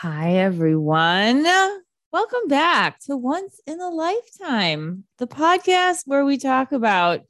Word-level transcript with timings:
Hi, 0.00 0.34
everyone. 0.34 1.44
Welcome 2.12 2.48
back 2.48 3.00
to 3.06 3.16
Once 3.16 3.58
in 3.66 3.80
a 3.80 3.88
Lifetime, 3.88 5.04
the 5.16 5.26
podcast 5.26 6.02
where 6.04 6.22
we 6.22 6.36
talk 6.36 6.72
about 6.72 7.22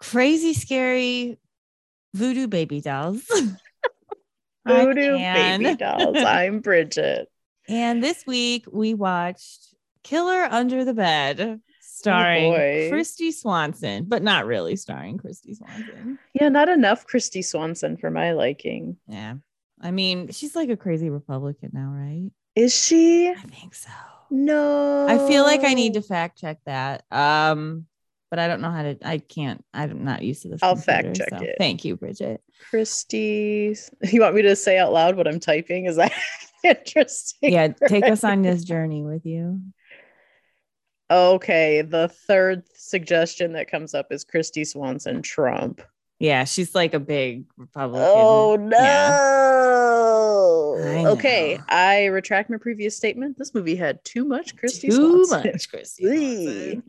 crazy, 0.00 0.52
scary 0.52 1.38
voodoo 2.12 2.48
baby 2.48 2.80
dolls. 2.80 3.22
Voodoo 4.66 5.16
baby 5.16 5.76
dolls. 5.76 6.16
I'm 6.16 6.58
Bridget. 6.58 7.28
And 7.68 8.02
this 8.02 8.24
week 8.26 8.64
we 8.68 8.94
watched 8.94 9.72
Killer 10.02 10.48
Under 10.50 10.84
the 10.84 10.92
Bed, 10.92 11.40
oh, 11.40 11.60
starring 11.80 12.50
boy. 12.50 12.90
Kristy 12.92 13.32
Swanson, 13.32 14.06
but 14.08 14.24
not 14.24 14.44
really 14.44 14.74
starring 14.74 15.18
Kristy 15.18 15.56
Swanson. 15.56 16.18
Yeah, 16.34 16.48
not 16.48 16.68
enough 16.68 17.06
Kristy 17.06 17.44
Swanson 17.44 17.96
for 17.96 18.10
my 18.10 18.32
liking. 18.32 18.96
Yeah. 19.06 19.34
I 19.80 19.90
mean, 19.90 20.30
she's 20.32 20.54
like 20.54 20.68
a 20.68 20.76
crazy 20.76 21.10
Republican 21.10 21.70
now, 21.72 21.90
right? 21.90 22.30
Is 22.54 22.74
she? 22.74 23.28
I 23.28 23.34
think 23.34 23.74
so. 23.74 23.90
No. 24.30 25.06
I 25.08 25.26
feel 25.28 25.42
like 25.44 25.64
I 25.64 25.74
need 25.74 25.94
to 25.94 26.02
fact 26.02 26.38
check 26.38 26.58
that. 26.66 27.04
Um, 27.10 27.86
but 28.30 28.38
I 28.38 28.46
don't 28.46 28.60
know 28.60 28.70
how 28.70 28.82
to. 28.82 28.96
I 29.04 29.18
can't. 29.18 29.64
I'm 29.74 30.04
not 30.04 30.22
used 30.22 30.42
to 30.42 30.48
this. 30.48 30.62
I'll 30.62 30.76
fact 30.76 31.16
check 31.16 31.30
so 31.30 31.38
it. 31.38 31.56
Thank 31.58 31.84
you, 31.84 31.96
Bridget. 31.96 32.42
Kristy. 32.72 33.78
You 34.12 34.20
want 34.20 34.34
me 34.34 34.42
to 34.42 34.54
say 34.54 34.78
out 34.78 34.92
loud 34.92 35.16
what 35.16 35.26
I'm 35.26 35.40
typing? 35.40 35.86
Is 35.86 35.96
that 35.96 36.12
interesting? 36.64 37.52
Yeah, 37.52 37.68
take 37.68 38.04
us 38.04 38.22
on 38.22 38.42
this 38.42 38.64
journey 38.64 39.02
with 39.02 39.26
you. 39.26 39.60
Okay. 41.10 41.82
The 41.82 42.08
third 42.08 42.62
suggestion 42.74 43.54
that 43.54 43.70
comes 43.70 43.94
up 43.94 44.06
is 44.10 44.24
Kristy 44.24 44.66
Swanson 44.66 45.22
Trump. 45.22 45.82
Yeah, 46.20 46.44
she's 46.44 46.74
like 46.74 46.92
a 46.92 47.00
big 47.00 47.46
Republican. 47.56 48.06
Oh 48.14 48.56
no. 48.56 48.76
I 50.78 51.06
Okay. 51.12 51.58
I 51.68 52.04
retract 52.06 52.50
my 52.50 52.58
previous 52.58 52.94
statement. 52.94 53.38
This 53.38 53.54
movie 53.54 53.74
had 53.74 54.04
too 54.04 54.26
much 54.26 54.54
Kristy 54.54 54.90
Too 54.90 55.24
Swanson. 55.24 55.52
much 55.52 55.70
Kristy. 55.72 56.82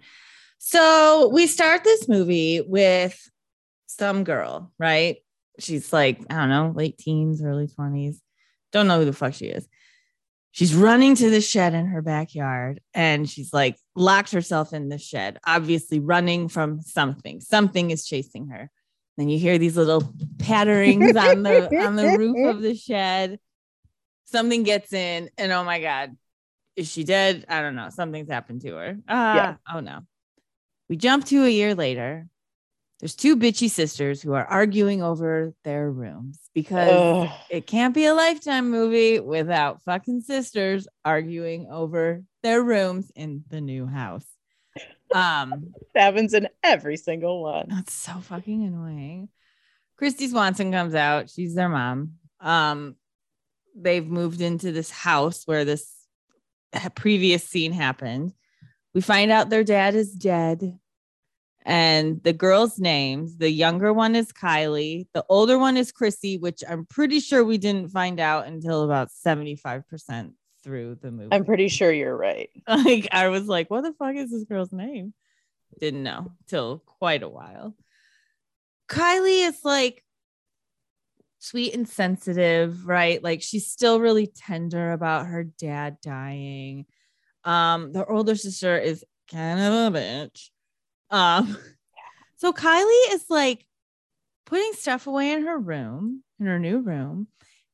So 0.57 1.29
we 1.33 1.47
start 1.47 1.85
this 1.85 2.09
movie 2.09 2.61
with 2.61 3.19
some 3.88 4.25
girl, 4.25 4.71
right? 4.77 5.17
She's 5.59 5.93
like, 5.93 6.19
I 6.29 6.35
don't 6.35 6.49
know, 6.49 6.73
late 6.75 6.97
teens, 6.97 7.41
early 7.43 7.67
20s. 7.67 8.17
Don't 8.73 8.88
know 8.88 8.99
who 8.99 9.05
the 9.05 9.13
fuck 9.13 9.33
she 9.33 9.45
is. 9.45 9.67
She's 10.51 10.75
running 10.75 11.16
to 11.16 11.29
the 11.29 11.39
shed 11.39 11.73
in 11.73 11.85
her 11.88 12.01
backyard 12.01 12.81
and 12.93 13.29
she's 13.29 13.53
like 13.53 13.77
locked 13.95 14.33
herself 14.33 14.73
in 14.73 14.89
the 14.89 14.97
shed, 14.97 15.39
obviously 15.47 16.01
running 16.01 16.49
from 16.49 16.81
something. 16.81 17.39
Something 17.39 17.91
is 17.91 18.05
chasing 18.05 18.49
her. 18.49 18.69
Then 19.22 19.30
you 19.30 19.38
hear 19.38 19.59
these 19.59 19.77
little 19.77 20.11
patterings 20.39 21.16
on 21.16 21.44
the 21.44 21.69
on 21.86 21.95
the 21.95 22.17
roof 22.17 22.36
of 22.47 22.59
the 22.64 22.73
shed. 22.73 23.38
Something 24.25 24.63
gets 24.63 24.91
in, 24.94 25.30
and 25.38 25.52
oh 25.52 25.63
my 25.63 25.80
god, 25.80 26.17
is 26.75 26.91
she 26.91 27.03
dead? 27.03 27.45
I 27.47 27.61
don't 27.61 27.75
know. 27.75 27.89
Something's 27.91 28.31
happened 28.31 28.61
to 28.61 28.72
her. 28.73 28.97
Ah, 29.08 29.36
Yeah. 29.36 29.55
oh 29.72 29.80
no. 29.80 30.00
We 30.89 30.95
jump 30.97 31.25
to 31.25 31.45
a 31.45 31.50
year 31.50 31.75
later. 31.75 32.25
There's 33.00 33.16
two 33.16 33.38
bitchy 33.38 33.69
sisters 33.69 34.23
who 34.23 34.33
are 34.33 34.44
arguing 34.45 35.03
over 35.03 35.53
their 35.63 35.91
rooms 35.91 36.39
because 36.56 36.89
Ugh. 37.30 37.30
it 37.52 37.67
can't 37.67 37.94
be 37.94 38.06
a 38.06 38.16
lifetime 38.16 38.72
movie 38.72 39.19
without 39.19 39.83
fucking 39.83 40.22
sisters 40.22 40.88
arguing 41.06 41.67
over 41.69 42.23
their 42.41 42.63
rooms 42.63 43.11
in 43.16 43.44
the 43.50 43.61
new 43.61 43.85
house. 43.85 44.25
Um, 45.13 45.73
It 45.93 45.99
happens 45.99 46.33
in 46.33 46.47
every 46.63 46.97
single 46.97 47.41
one. 47.43 47.67
that's 47.69 47.93
so 47.93 48.13
fucking 48.21 48.63
annoying. 48.63 49.29
Christy 49.97 50.27
Swanson 50.27 50.71
comes 50.71 50.95
out. 50.95 51.29
She's 51.29 51.53
their 51.53 51.69
mom. 51.69 52.13
Um, 52.39 52.95
they've 53.75 54.05
moved 54.07 54.41
into 54.41 54.71
this 54.71 54.89
house 54.89 55.43
where 55.45 55.63
this 55.65 55.93
previous 56.95 57.43
scene 57.47 57.71
happened. 57.71 58.33
We 58.93 59.01
find 59.01 59.31
out 59.31 59.49
their 59.49 59.63
dad 59.63 59.95
is 59.95 60.11
dead. 60.13 60.77
And 61.63 62.23
the 62.23 62.33
girls' 62.33 62.79
names, 62.79 63.38
the 63.38 63.50
younger 63.51 63.94
one 63.94 64.16
is 64.16 64.31
Kylie, 64.33 65.05
the 65.13 65.23
older 65.29 65.59
one 65.59 65.77
is 65.77 65.91
Chrissy, 65.91 66.38
which 66.39 66.63
I'm 66.67 66.88
pretty 66.88 67.19
sure 67.19 67.45
we 67.45 67.59
didn't 67.59 67.89
find 67.89 68.19
out 68.19 68.47
until 68.47 68.81
about 68.83 69.09
75% 69.09 70.31
through 70.63 70.95
the 71.01 71.11
movie. 71.11 71.29
I'm 71.31 71.45
pretty 71.45 71.67
sure 71.67 71.91
you're 71.91 72.16
right. 72.16 72.49
like 72.67 73.07
I 73.11 73.29
was 73.29 73.47
like, 73.47 73.69
what 73.69 73.81
the 73.81 73.94
fuck 73.94 74.16
is 74.16 74.31
this 74.31 74.44
girl's 74.44 74.72
name? 74.72 75.13
Didn't 75.79 76.03
know 76.03 76.33
till 76.47 76.79
quite 76.85 77.23
a 77.23 77.29
while. 77.29 77.75
Kylie 78.89 79.47
is 79.47 79.59
like 79.63 80.03
sweet 81.39 81.73
and 81.73 81.88
sensitive, 81.88 82.85
right? 82.85 83.23
Like 83.23 83.41
she's 83.41 83.67
still 83.67 84.00
really 84.00 84.27
tender 84.27 84.91
about 84.91 85.27
her 85.27 85.44
dad 85.44 85.97
dying. 86.01 86.85
Um, 87.44 87.91
the 87.94 88.05
older 88.05 88.35
sister 88.35 88.77
is 88.77 89.03
kind 89.31 89.59
of 89.59 89.95
a 89.95 89.97
bitch. 89.97 90.50
Um, 91.09 91.57
so 92.38 92.53
Kylie 92.53 93.13
is 93.13 93.25
like 93.29 93.66
putting 94.45 94.73
stuff 94.73 95.07
away 95.07 95.31
in 95.31 95.45
her 95.45 95.57
room, 95.57 96.23
in 96.39 96.45
her 96.45 96.59
new 96.59 96.79
room, 96.79 97.27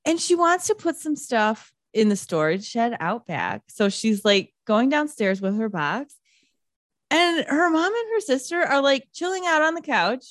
and 0.05 0.19
she 0.19 0.35
wants 0.35 0.67
to 0.67 0.75
put 0.75 0.95
some 0.95 1.15
stuff 1.15 1.73
in 1.97 2.09
the 2.09 2.15
storage 2.15 2.65
shed 2.65 2.95
out 2.99 3.25
back. 3.27 3.63
So 3.67 3.89
she's 3.89 4.23
like 4.23 4.53
going 4.65 4.89
downstairs 4.89 5.41
with 5.41 5.57
her 5.57 5.69
box, 5.69 6.15
and 7.09 7.45
her 7.47 7.69
mom 7.69 7.93
and 7.93 8.13
her 8.13 8.19
sister 8.21 8.61
are 8.61 8.81
like 8.81 9.07
chilling 9.13 9.45
out 9.45 9.61
on 9.61 9.73
the 9.75 9.81
couch. 9.81 10.25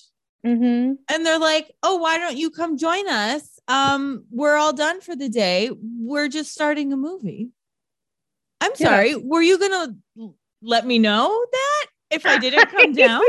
Mm-hmm. 0.44 0.92
And 1.12 1.26
they're 1.26 1.38
like, 1.40 1.72
"Oh, 1.82 1.96
why 1.96 2.18
don't 2.18 2.36
you 2.36 2.50
come 2.50 2.78
join 2.78 3.08
us? 3.08 3.58
Um, 3.66 4.24
we're 4.30 4.56
all 4.56 4.72
done 4.72 5.00
for 5.00 5.16
the 5.16 5.28
day. 5.28 5.70
We're 5.74 6.28
just 6.28 6.52
starting 6.52 6.92
a 6.92 6.96
movie." 6.96 7.50
I'm 8.60 8.70
Yeah. 8.78 8.88
sorry. 8.88 9.16
Were 9.16 9.42
you 9.42 9.58
gonna 9.58 9.96
let 10.62 10.86
me 10.86 10.98
know 10.98 11.46
that 11.52 11.86
if 12.10 12.24
I 12.26 12.38
didn't 12.38 12.70
come 12.70 12.92
down? 12.94 13.22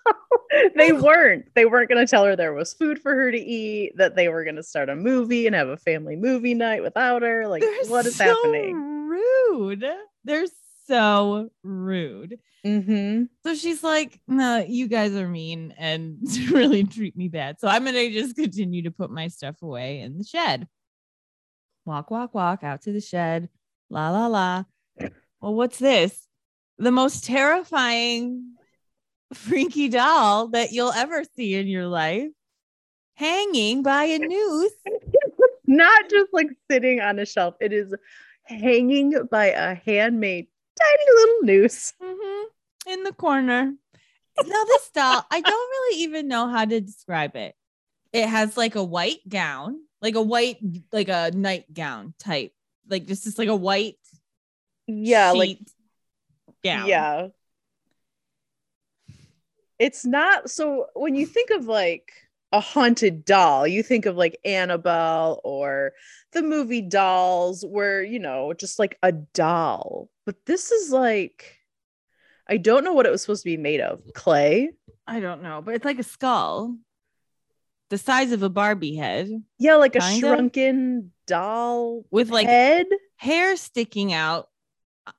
they 0.76 0.92
weren't. 0.92 1.46
They 1.54 1.64
weren't 1.64 1.88
going 1.88 2.04
to 2.04 2.10
tell 2.10 2.24
her 2.24 2.36
there 2.36 2.52
was 2.52 2.74
food 2.74 3.00
for 3.00 3.14
her 3.14 3.30
to 3.30 3.38
eat, 3.38 3.96
that 3.96 4.16
they 4.16 4.28
were 4.28 4.44
going 4.44 4.56
to 4.56 4.62
start 4.62 4.88
a 4.88 4.96
movie 4.96 5.46
and 5.46 5.54
have 5.54 5.68
a 5.68 5.76
family 5.76 6.16
movie 6.16 6.54
night 6.54 6.82
without 6.82 7.22
her. 7.22 7.46
Like, 7.46 7.62
They're 7.62 7.86
what 7.86 8.06
is 8.06 8.16
so 8.16 8.24
happening? 8.24 8.74
Rude. 9.08 9.84
They're 10.24 10.46
so 10.86 11.50
rude. 11.62 12.38
Mm-hmm. 12.66 13.24
So 13.44 13.54
she's 13.54 13.84
like, 13.84 14.20
no, 14.26 14.64
you 14.66 14.88
guys 14.88 15.14
are 15.14 15.28
mean 15.28 15.74
and 15.78 16.18
really 16.50 16.84
treat 16.84 17.16
me 17.16 17.28
bad. 17.28 17.60
So 17.60 17.68
I'm 17.68 17.84
going 17.84 17.94
to 17.94 18.10
just 18.10 18.36
continue 18.36 18.82
to 18.82 18.90
put 18.90 19.10
my 19.10 19.28
stuff 19.28 19.62
away 19.62 20.00
in 20.00 20.18
the 20.18 20.24
shed. 20.24 20.66
Walk, 21.84 22.10
walk, 22.10 22.34
walk 22.34 22.64
out 22.64 22.82
to 22.82 22.92
the 22.92 23.00
shed. 23.00 23.48
La, 23.90 24.10
la, 24.10 24.26
la. 24.26 24.64
Well, 25.40 25.54
what's 25.54 25.78
this? 25.78 26.27
The 26.78 26.92
most 26.92 27.24
terrifying, 27.24 28.54
freaky 29.34 29.88
doll 29.88 30.48
that 30.48 30.72
you'll 30.72 30.92
ever 30.92 31.24
see 31.36 31.54
in 31.54 31.66
your 31.66 31.86
life 31.86 32.30
hanging 33.14 33.82
by 33.82 34.04
a 34.04 34.18
noose. 34.18 34.72
Not 35.66 36.08
just 36.08 36.32
like 36.32 36.48
sitting 36.70 37.00
on 37.00 37.18
a 37.18 37.26
shelf, 37.26 37.54
it 37.60 37.72
is 37.72 37.92
hanging 38.44 39.26
by 39.30 39.46
a 39.46 39.74
handmade 39.74 40.46
tiny 40.78 41.04
little 41.14 41.42
noose. 41.42 41.94
Mhm. 42.00 42.44
in 42.86 43.02
the 43.02 43.12
corner. 43.12 43.74
Now, 44.46 44.64
this 44.64 44.90
doll, 44.90 45.22
I 45.30 45.40
don't 45.40 45.70
really 45.70 46.02
even 46.04 46.28
know 46.28 46.48
how 46.48 46.64
to 46.64 46.80
describe 46.80 47.36
it. 47.36 47.54
It 48.12 48.26
has 48.26 48.56
like 48.56 48.76
a 48.76 48.84
white 48.84 49.28
gown, 49.28 49.82
like 50.00 50.14
a 50.14 50.22
white, 50.22 50.58
like 50.92 51.08
a 51.08 51.30
nightgown 51.34 52.14
type, 52.18 52.52
like 52.88 53.04
just 53.04 53.24
just 53.24 53.36
like 53.38 53.48
a 53.48 53.56
white 53.56 53.98
Yeah, 54.86 55.32
like 55.32 55.58
sheet 55.58 55.70
gown. 56.62 56.88
Yeah. 56.88 57.28
It's 59.78 60.04
not 60.04 60.50
so 60.50 60.86
when 60.94 61.14
you 61.14 61.24
think 61.26 61.50
of 61.50 61.66
like 61.66 62.10
a 62.50 62.60
haunted 62.60 63.24
doll, 63.24 63.66
you 63.66 63.82
think 63.82 64.06
of 64.06 64.16
like 64.16 64.38
Annabelle 64.44 65.40
or 65.44 65.92
the 66.32 66.42
movie 66.42 66.80
dolls 66.80 67.64
where, 67.64 68.02
you 68.02 68.18
know, 68.18 68.52
just 68.54 68.78
like 68.78 68.98
a 69.02 69.12
doll. 69.12 70.08
But 70.26 70.46
this 70.46 70.72
is 70.72 70.90
like 70.90 71.58
I 72.48 72.56
don't 72.56 72.82
know 72.82 72.94
what 72.94 73.06
it 73.06 73.10
was 73.10 73.22
supposed 73.22 73.42
to 73.42 73.50
be 73.50 73.56
made 73.56 73.80
of. 73.80 74.00
Clay? 74.14 74.70
I 75.06 75.20
don't 75.20 75.42
know, 75.42 75.62
but 75.62 75.74
it's 75.74 75.84
like 75.84 75.98
a 75.98 76.02
skull, 76.02 76.76
the 77.90 77.98
size 77.98 78.32
of 78.32 78.42
a 78.42 78.48
Barbie 78.48 78.96
head, 78.96 79.30
Yeah, 79.58 79.76
like 79.76 79.96
a 79.96 80.00
shrunken 80.00 81.12
doll 81.26 82.04
with 82.10 82.30
like 82.30 82.46
head, 82.46 82.86
hair 83.16 83.56
sticking 83.56 84.12
out, 84.12 84.47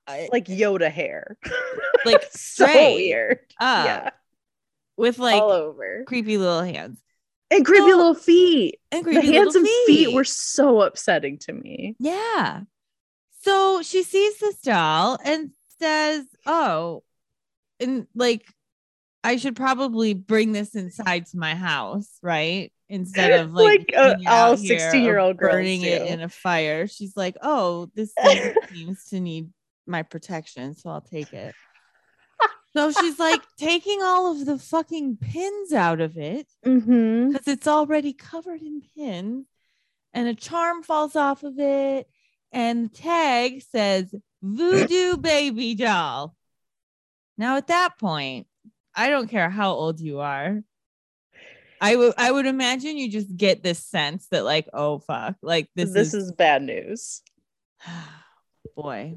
uh, 0.07 0.17
like 0.31 0.45
Yoda 0.45 0.89
hair. 0.91 1.37
like 2.05 2.23
so 2.31 2.65
weird. 2.65 3.39
up, 3.59 3.85
yeah, 3.85 4.09
with 4.97 5.19
like 5.19 5.41
all 5.41 5.51
over. 5.51 6.03
creepy 6.07 6.37
little 6.37 6.61
hands 6.63 6.99
And 7.51 7.65
creepy 7.65 7.89
So- 7.89 7.97
little 7.97 8.15
feet. 8.15 8.79
and 8.91 9.05
The 9.05 9.11
creepy 9.11 9.33
hands 9.33 9.55
little 9.55 9.61
and 9.61 9.85
feet 9.87 10.13
were 10.13 10.23
so 10.23 10.81
upsetting 10.81 11.37
to 11.39 11.53
me. 11.53 11.95
Yeah. 11.99 12.61
So 13.41 13.81
she 13.81 14.03
sees 14.03 14.37
this 14.39 14.57
doll 14.59 15.17
and 15.23 15.51
says, 15.79 16.25
Oh, 16.45 17.03
and 17.79 18.05
like, 18.13 18.43
I 19.23 19.37
should 19.37 19.55
probably 19.55 20.13
bring 20.13 20.51
this 20.51 20.75
inside 20.75 21.25
to 21.27 21.37
my 21.37 21.55
house, 21.55 22.09
right? 22.21 22.71
instead 22.91 23.39
of 23.39 23.53
like, 23.53 23.91
Like, 23.93 23.95
uh, 23.95 24.15
all 24.27 24.55
here 24.57 24.79
16-year-old 24.79 25.35
or 25.35 25.39
girls 25.39 25.51
burning 25.53 25.83
it 25.83 26.07
in 26.07 26.21
a 26.21 26.27
fire. 26.29 26.87
She's 26.87 27.15
like, 27.15 27.37
oh, 27.39 27.87
this 27.93 28.11
thing 28.19 28.55
seems 28.73 29.05
to 29.09 29.19
need 29.19 29.49
my 29.89 30.03
protection, 30.03 30.75
so 30.75 30.89
I'll 30.89 31.01
take 31.01 31.33
it. 31.33 31.53
So 32.75 32.91
she's 32.91 33.19
like 33.19 33.41
taking 33.57 34.01
all 34.03 34.31
of 34.31 34.45
the 34.45 34.57
fucking 34.57 35.17
pins 35.17 35.73
out 35.73 35.99
of 36.01 36.17
it 36.17 36.47
Mm-hmm. 36.65 37.31
because 37.31 37.47
it's 37.47 37.67
already 37.67 38.13
covered 38.13 38.61
in 38.61 38.81
pins, 38.95 39.47
and 40.13 40.27
a 40.27 40.35
charm 40.35 40.83
falls 40.83 41.15
off 41.15 41.43
of 41.43 41.57
it, 41.59 42.07
and 42.51 42.85
the 42.85 42.95
tag 42.95 43.63
says 43.71 44.13
"Voodoo 44.41 45.17
Baby 45.21 45.75
Doll." 45.75 46.35
Now, 47.37 47.57
at 47.57 47.67
that 47.67 47.97
point, 47.99 48.47
I 48.95 49.09
don't 49.09 49.29
care 49.29 49.49
how 49.49 49.71
old 49.71 49.99
you 49.99 50.19
are. 50.19 50.61
I 51.81 51.95
would 51.95 52.13
I 52.17 52.29
would 52.31 52.45
imagine 52.45 52.97
you 52.97 53.09
just 53.09 53.35
get 53.35 53.63
this 53.63 53.79
sense 53.83 54.27
that 54.31 54.43
like, 54.43 54.67
oh 54.73 54.99
fuck, 54.99 55.35
like 55.41 55.69
this, 55.75 55.91
This, 55.93 56.13
is, 56.13 56.25
is 56.25 56.31
bad 56.33 56.61
news. 56.61 57.21
boy. 58.75 59.15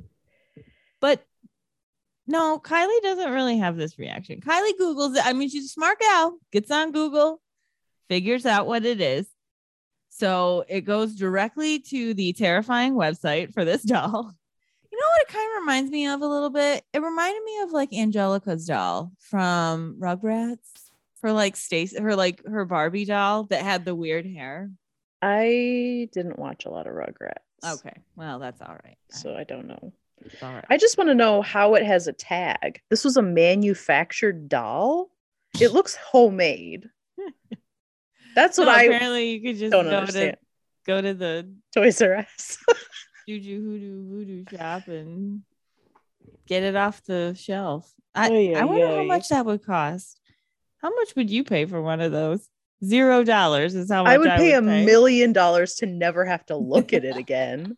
But 1.03 1.23
no, 2.27 2.59
Kylie 2.59 3.03
doesn't 3.03 3.33
really 3.33 3.59
have 3.59 3.77
this 3.77 3.99
reaction. 3.99 4.41
Kylie 4.41 4.79
Googles 4.81 5.17
it. 5.17 5.27
I 5.27 5.35
mean, 5.35 5.51
she's 5.51 5.67
a 5.67 5.69
smart 5.69 5.99
gal, 5.99 6.39
gets 6.53 6.71
on 6.71 6.93
Google, 6.93 7.43
figures 8.09 8.47
out 8.47 8.67
what 8.69 8.87
it 8.87 9.01
is. 9.03 9.29
So 10.09 10.65
it 10.69 10.83
goes 10.83 11.17
directly 11.17 11.81
to 11.81 12.15
the 12.15 12.33
terrifying 12.33 12.95
website 12.95 13.53
for 13.53 13.65
this 13.65 13.83
doll. 13.83 14.33
You 14.93 14.99
know 15.01 15.07
what 15.07 15.23
it 15.23 15.33
kind 15.33 15.51
of 15.57 15.61
reminds 15.63 15.91
me 15.91 16.07
of 16.07 16.23
a 16.23 16.27
little 16.27 16.51
bit? 16.51 16.85
It 16.93 17.03
reminded 17.03 17.43
me 17.45 17.61
of 17.63 17.73
like 17.73 17.93
Angelica's 17.93 18.67
doll 18.67 19.11
from 19.19 19.97
Rugrats. 19.99 20.59
Her 21.23 21.33
like 21.33 21.57
Stacy, 21.57 22.01
her 22.01 22.15
like 22.15 22.45
her 22.47 22.65
Barbie 22.65 23.05
doll 23.05 23.45
that 23.45 23.63
had 23.63 23.85
the 23.85 23.95
weird 23.95 24.27
hair. 24.27 24.71
I 25.21 26.09
didn't 26.13 26.39
watch 26.39 26.65
a 26.65 26.71
lot 26.71 26.87
of 26.87 26.95
Rugrats. 26.95 27.75
Okay, 27.75 27.95
well 28.17 28.39
that's 28.41 28.61
all 28.61 28.77
right. 28.85 28.99
So 29.11 29.35
I 29.35 29.45
don't 29.45 29.69
know. 29.69 29.93
It's 30.25 30.43
all 30.43 30.53
right. 30.53 30.65
I 30.71 30.77
just 30.77 30.97
want 30.99 31.09
to 31.09 31.15
know 31.15 31.43
how 31.43 31.75
it 31.75 31.85
has 31.85 32.07
a 32.07 32.13
tag. 32.13 32.81
This 32.91 33.05
was 33.05 33.17
a 33.17 33.23
manufactured 33.23 34.49
doll. 34.49 35.11
It 35.61 35.69
looks 35.73 35.95
homemade. 35.97 36.89
That's 38.35 38.57
what 38.57 38.65
No, 38.65 38.71
I 38.73 38.83
apparently 38.85 39.31
you 39.33 39.43
could 39.43 39.59
just 39.59 39.73
don't 39.73 39.85
go 39.85 39.99
understand. 39.99 40.33
to 40.33 40.39
go 40.87 41.01
to 41.03 41.13
the 41.15 41.53
Toys 41.75 42.01
R 42.01 42.17
Us. 42.17 42.59
Juju 43.29 43.63
Hoodoo 43.63 44.09
Voodoo 44.09 44.45
shop 44.57 44.89
and 44.89 45.43
get 46.47 46.63
it 46.63 46.75
off 46.75 47.05
the 47.05 47.35
shelf. 47.39 47.93
I, 48.15 48.31
Oy, 48.31 48.55
I 48.55 48.63
oy, 48.63 48.67
wonder 48.67 48.87
how 48.87 48.93
oy. 49.01 49.07
much 49.07 49.29
that 49.29 49.45
would 49.47 49.65
cost. 49.65 50.19
How 50.79 50.89
much 50.95 51.15
would 51.15 51.31
you 51.31 51.45
pay 51.45 51.67
for 51.67 51.81
one 51.83 52.01
of 52.01 52.11
those? 52.11 52.49
Zero 52.85 53.23
dollars 53.23 53.75
is 53.75 53.91
how 53.91 54.03
much 54.05 54.13
I 54.13 54.19
would 54.19 54.31
pay 54.31 54.55
a 54.55 54.63
million 54.63 55.33
dollars 55.33 55.75
to 55.77 55.87
never 55.87 56.25
have 56.25 56.45
to 56.47 56.57
look 56.57 56.93
at 56.93 57.05
it 57.05 57.17
again. 57.19 57.77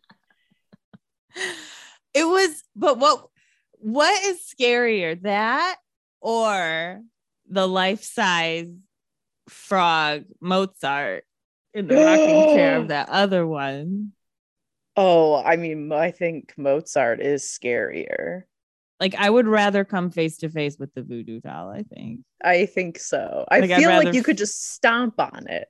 It 2.15 2.23
was, 2.23 2.63
but 2.75 2.97
what 2.97 3.27
what 3.73 4.23
is 4.23 4.39
scarier, 4.39 5.21
that 5.23 5.75
or 6.21 7.01
the 7.49 7.67
life 7.67 8.03
size 8.03 8.71
frog 9.49 10.23
Mozart 10.41 11.25
in 11.73 11.87
the 11.87 11.95
rocking 11.95 12.55
chair 12.55 12.77
of 12.77 12.87
that 12.87 13.09
other 13.09 13.45
one? 13.45 14.13
Oh, 14.97 15.35
I 15.35 15.57
mean, 15.57 15.91
I 15.91 16.11
think 16.11 16.53
Mozart 16.57 17.19
is 17.19 17.43
scarier. 17.43 18.43
Like 18.99 19.13
I 19.15 19.29
would 19.29 19.45
rather 19.45 19.83
come 19.83 20.09
face 20.09 20.37
to 20.37 20.49
face 20.49 20.77
with 20.79 20.93
the 20.93 21.03
voodoo 21.03 21.41
doll. 21.41 21.69
I 21.69 21.83
think. 21.83 22.21
I 22.41 22.65
think 22.65 22.97
so. 22.97 23.45
I 23.51 23.59
Like, 23.59 23.71
feel 23.71 23.89
like 23.89 24.13
you 24.13 24.21
f- 24.21 24.25
could 24.25 24.37
just 24.37 24.71
stomp 24.73 25.19
on 25.19 25.47
it. 25.47 25.67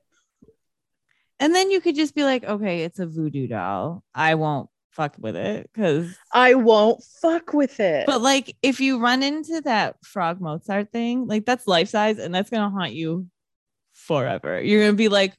And 1.39 1.53
then 1.53 1.71
you 1.71 1.81
could 1.81 1.95
just 1.95 2.15
be 2.15 2.23
like, 2.23 2.43
okay, 2.43 2.83
it's 2.83 2.99
a 2.99 3.07
voodoo 3.07 3.47
doll. 3.47 4.03
I 4.13 4.35
won't 4.35 4.69
fuck 4.95 5.15
with 5.19 5.35
it 5.35 5.69
because. 5.73 6.17
I 6.31 6.55
won't 6.55 7.03
fuck 7.21 7.53
with 7.53 7.79
it. 7.79 8.05
But 8.07 8.21
like, 8.21 8.55
if 8.61 8.79
you 8.79 8.99
run 8.99 9.21
into 9.23 9.61
that 9.61 9.97
frog 10.03 10.41
Mozart 10.41 10.91
thing, 10.91 11.27
like 11.27 11.45
that's 11.45 11.67
life 11.67 11.89
size, 11.89 12.17
and 12.17 12.33
that's 12.33 12.49
gonna 12.49 12.69
haunt 12.69 12.93
you 12.93 13.27
forever. 13.93 14.61
You're 14.61 14.81
gonna 14.85 14.93
be 14.93 15.09
like, 15.09 15.33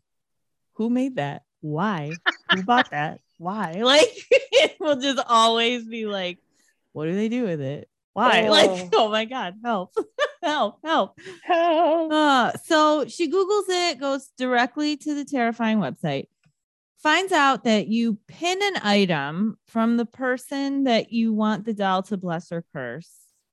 who 0.75 0.91
made 0.91 1.17
that? 1.17 1.43
Why? 1.61 2.13
Who 2.53 2.63
bought 2.63 2.91
that? 2.91 3.21
Why? 3.39 3.75
Like, 3.83 4.09
it 4.31 4.77
will 4.81 4.97
just 4.97 5.23
always 5.27 5.85
be 5.85 6.07
like, 6.07 6.39
what 6.93 7.07
do 7.07 7.15
they 7.15 7.29
do 7.29 7.45
with 7.45 7.61
it? 7.61 7.89
Why? 8.13 8.49
Like, 8.49 8.71
Oh. 8.71 8.91
oh 8.95 9.09
my 9.11 9.25
god, 9.27 9.55
help, 9.63 9.93
help, 10.43 10.79
help. 10.85 11.19
Help. 11.43 12.13
Uh, 12.13 12.53
so 12.65 13.05
she 13.09 13.31
Googles 13.31 13.65
it, 13.69 14.01
goes 14.01 14.29
directly 14.39 14.97
to 14.99 15.15
the 15.15 15.25
terrifying 15.25 15.79
website, 15.79 16.29
finds 17.07 17.33
out 17.33 17.63
that 17.63 17.87
you 17.87 18.19
pin 18.27 18.59
an 18.61 18.81
item 18.83 19.57
from 19.69 19.97
the 19.97 20.05
person 20.07 20.83
that 20.85 21.13
you 21.13 21.33
want 21.33 21.65
the 21.65 21.73
doll 21.73 22.03
to 22.03 22.17
bless 22.17 22.51
or 22.51 22.65
curse. 22.73 23.11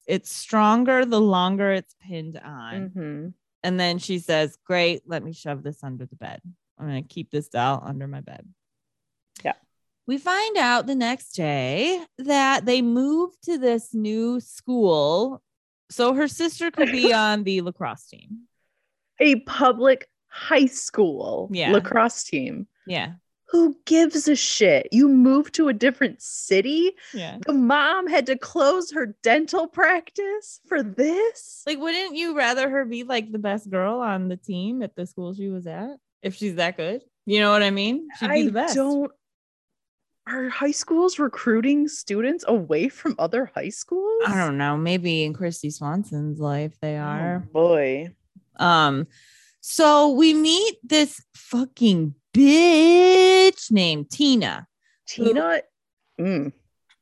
It's 0.07 0.31
stronger 0.31 1.05
the 1.05 1.21
longer 1.21 1.71
it's 1.71 1.95
pinned 2.01 2.38
on. 2.44 2.89
Mhm. 2.89 3.33
And 3.61 3.79
then 3.79 4.00
she 4.00 4.17
says, 4.17 4.57
Great, 4.65 5.03
let 5.05 5.23
me 5.23 5.33
shove 5.33 5.61
this 5.61 5.83
under 5.83 6.05
the 6.07 6.15
bed. 6.15 6.41
I'm 6.79 6.88
going 6.88 7.03
to 7.03 7.07
keep 7.07 7.29
this 7.29 7.47
doll 7.47 7.79
under 7.85 8.07
my 8.07 8.21
bed. 8.21 8.44
Yeah. 9.44 9.53
We 10.07 10.17
find 10.17 10.57
out 10.57 10.88
the 10.88 10.95
next 10.95 11.33
day 11.33 12.03
that 12.17 12.65
they 12.65 12.81
moved 12.81 13.44
to 13.44 13.59
this 13.59 13.94
new 13.94 14.39
school 14.39 15.44
so 15.91 16.13
her 16.15 16.27
sister 16.27 16.71
could 16.71 16.91
be 16.91 17.13
on 17.13 17.44
the 17.44 17.61
lacrosse 17.61 18.06
team. 18.07 18.47
A 19.19 19.41
public 19.41 20.09
high 20.27 20.65
school 20.65 21.49
Yeah. 21.53 21.71
lacrosse 21.71 22.23
team. 22.23 22.67
Yeah. 22.88 23.13
Who 23.53 23.77
gives 23.85 24.27
a 24.27 24.35
shit? 24.35 24.88
You 24.91 25.07
move 25.07 25.51
to 25.53 25.67
a 25.69 25.73
different 25.73 26.21
city? 26.21 26.91
Yeah. 27.13 27.38
The 27.45 27.53
mom 27.53 28.07
had 28.07 28.25
to 28.25 28.35
close 28.38 28.91
her 28.91 29.15
dental 29.23 29.67
practice 29.67 30.59
for 30.67 30.81
this? 30.83 31.61
Like, 31.67 31.77
wouldn't 31.79 32.15
you 32.15 32.35
rather 32.35 32.67
her 32.69 32.83
be 32.83 33.03
like 33.03 33.31
the 33.31 33.38
best 33.39 33.69
girl 33.69 34.00
on 34.00 34.27
the 34.27 34.38
team 34.38 34.81
at 34.81 34.95
the 34.95 35.05
school 35.05 35.35
she 35.35 35.50
was 35.50 35.67
at 35.67 35.91
if 36.23 36.33
she's 36.35 36.55
that 36.55 36.77
good? 36.77 37.03
You 37.27 37.39
know 37.41 37.51
what 37.51 37.61
I 37.63 37.69
mean? 37.69 38.07
She'd 38.19 38.27
be 38.27 38.33
I 38.33 38.44
the 38.45 38.51
best. 38.51 38.75
don't. 38.75 39.11
Are 40.27 40.49
high 40.49 40.71
schools 40.71 41.19
recruiting 41.19 41.88
students 41.88 42.44
away 42.47 42.89
from 42.89 43.13
other 43.19 43.51
high 43.53 43.69
schools? 43.69 44.23
I 44.25 44.35
don't 44.38 44.57
know. 44.57 44.77
Maybe 44.77 45.23
in 45.25 45.33
Kristy 45.33 45.71
Swanson's 45.71 46.39
life 46.39 46.75
they 46.81 46.95
Oh, 46.97 47.01
are. 47.01 47.39
boy. 47.53 48.15
Um, 48.57 49.06
so 49.61 50.09
we 50.09 50.33
meet 50.33 50.77
this 50.81 51.21
fucking 51.35 52.15
bitch 52.33 53.71
named 53.71 54.09
Tina. 54.09 54.68
Tina. 55.07 55.62
Mm, 56.19 56.51
Mm. 56.51 56.53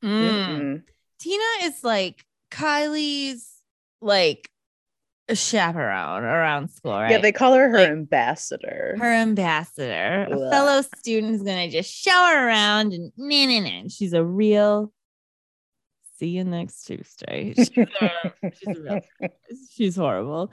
mm-mm. 0.04 0.84
Tina 1.20 1.44
is 1.64 1.84
like 1.84 2.26
Kylie's 2.50 3.48
like 4.02 4.50
a 5.30 5.36
chaperone 5.36 6.24
around 6.24 6.70
school, 6.72 6.94
right? 6.94 7.12
Yeah, 7.12 7.18
they 7.20 7.32
call 7.32 7.54
her 7.54 7.70
her 7.70 7.78
Like, 7.78 7.90
ambassador. 7.90 8.96
her 9.00 9.06
ambassador, 9.14 10.28
a 10.30 10.50
fellow 10.50 10.82
student 10.98 11.32
who's 11.32 11.44
gonna 11.44 11.70
just 11.70 11.92
show 11.94 12.12
her 12.12 12.48
around 12.48 12.94
and 12.94 13.12
nah, 13.16 13.46
nah, 13.46 13.82
nah. 13.82 13.88
She's 13.90 14.14
a 14.14 14.24
real. 14.24 14.92
See 16.20 16.30
you 16.30 16.44
next 16.44 16.84
Tuesday. 16.84 17.54
She's 17.56 17.70
a, 17.78 17.88
she's, 18.54 18.78
a 18.78 18.82
real, 18.82 19.02
she's 19.72 19.96
horrible. 19.96 20.52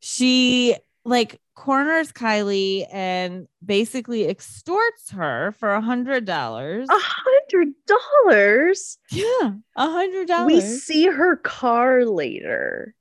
She 0.00 0.76
like 1.08 1.40
corners 1.54 2.12
Kylie 2.12 2.86
and 2.92 3.48
basically 3.64 4.28
extorts 4.28 5.10
her 5.10 5.52
for 5.58 5.72
a 5.72 5.80
hundred 5.80 6.24
dollars. 6.24 6.88
A 6.88 6.98
hundred 6.98 7.74
dollars. 7.86 8.98
Yeah, 9.10 9.52
a 9.76 9.90
hundred 9.90 10.28
dollars. 10.28 10.52
We 10.52 10.60
see 10.60 11.06
her 11.06 11.36
car 11.36 12.04
later. 12.04 12.94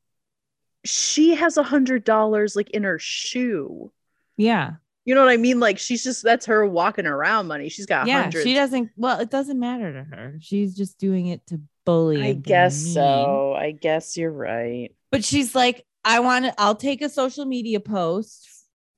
She 0.86 1.36
has 1.36 1.58
a 1.58 1.64
hundred 1.64 2.06
dollars 2.06 2.56
like 2.56 2.70
in 2.70 2.84
her 2.84 2.98
shoe. 2.98 3.92
Yeah, 4.38 4.76
You 5.04 5.16
know 5.16 5.22
what 5.22 5.32
I 5.32 5.38
mean? 5.38 5.60
Like 5.60 5.78
she's 5.78 6.04
just 6.04 6.24
that's 6.24 6.46
her 6.46 6.66
walking 6.66 7.06
around 7.08 7.48
money. 7.48 7.70
She's 7.70 7.86
got 7.88 8.08
yeah. 8.08 8.22
hundreds. 8.22 8.46
She 8.46 8.54
doesn't. 8.54 8.92
Well, 8.96 9.20
it 9.20 9.30
doesn't 9.30 9.60
matter 9.60 9.92
to 9.92 10.04
her. 10.04 10.36
She's 10.40 10.76
just 10.76 10.98
doing 10.98 11.28
it 11.28 11.46
to 11.48 11.60
bully. 11.86 12.24
I 12.24 12.34
guess 12.34 12.84
mean. 12.84 12.94
so. 12.94 13.54
I 13.54 13.72
guess 13.72 14.16
you're 14.16 14.32
right. 14.32 14.96
but 15.12 15.26
she's 15.26 15.54
like 15.54 15.86
i 16.08 16.20
want 16.20 16.46
to 16.46 16.54
i'll 16.58 16.76
take 16.76 17.04
a 17.04 17.10
social 17.10 17.46
media 17.46 17.80
post 17.80 18.48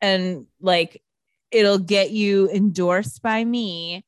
and 0.01 0.45
like 0.61 1.01
it'll 1.51 1.79
get 1.79 2.11
you 2.11 2.49
endorsed 2.49 3.21
by 3.21 3.43
me. 3.43 4.05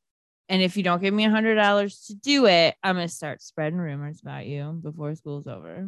And 0.50 0.62
if 0.62 0.76
you 0.76 0.84
don't 0.84 1.02
give 1.02 1.14
me 1.14 1.26
a 1.26 1.30
hundred 1.30 1.56
dollars 1.56 2.06
to 2.08 2.16
do 2.16 2.46
it 2.46 2.76
i'm 2.84 2.96
gonna 2.96 3.08
start 3.08 3.42
spreading 3.42 3.80
rumors 3.80 4.22
about 4.22 4.46
you 4.46 4.80
before 4.84 5.16
school's 5.16 5.48
over. 5.48 5.88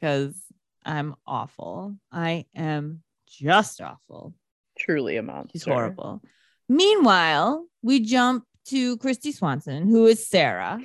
Because 0.00 0.34
i'm 0.84 1.14
awful. 1.26 1.96
I 2.10 2.46
am 2.54 3.02
just 3.26 3.80
awful. 3.80 4.34
Truly 4.78 5.16
a 5.16 5.22
monster. 5.22 5.52
she's 5.52 5.64
horrible. 5.64 6.22
Meanwhile 6.68 7.66
we 7.82 8.00
jump 8.00 8.44
to 8.66 8.96
kristy 8.98 9.32
swanson 9.32 9.88
who 9.88 10.06
is 10.06 10.26
sarah. 10.26 10.80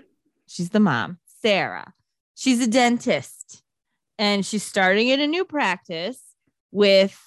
She's 0.48 0.70
the 0.70 0.80
mom. 0.80 1.18
Sarah. 1.42 1.94
She's 2.36 2.62
a 2.62 2.68
dentist 2.68 3.64
and 4.18 4.46
she's 4.46 4.64
starting 4.64 5.12
at 5.12 5.20
a 5.20 5.28
new 5.28 5.46
practice 5.46 6.20
with 6.72 7.20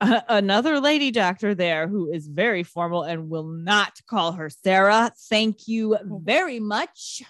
a- 0.00 0.22
another 0.28 0.80
lady 0.80 1.10
doctor 1.10 1.54
there 1.54 1.88
who 1.88 2.10
is 2.10 2.26
very 2.26 2.62
formal 2.62 3.02
and 3.02 3.28
will 3.28 3.48
not 3.48 4.00
call 4.08 4.32
her 4.32 4.48
Sarah. 4.50 5.12
Thank 5.28 5.68
you 5.68 5.96
very 6.24 6.60
much. 6.60 7.22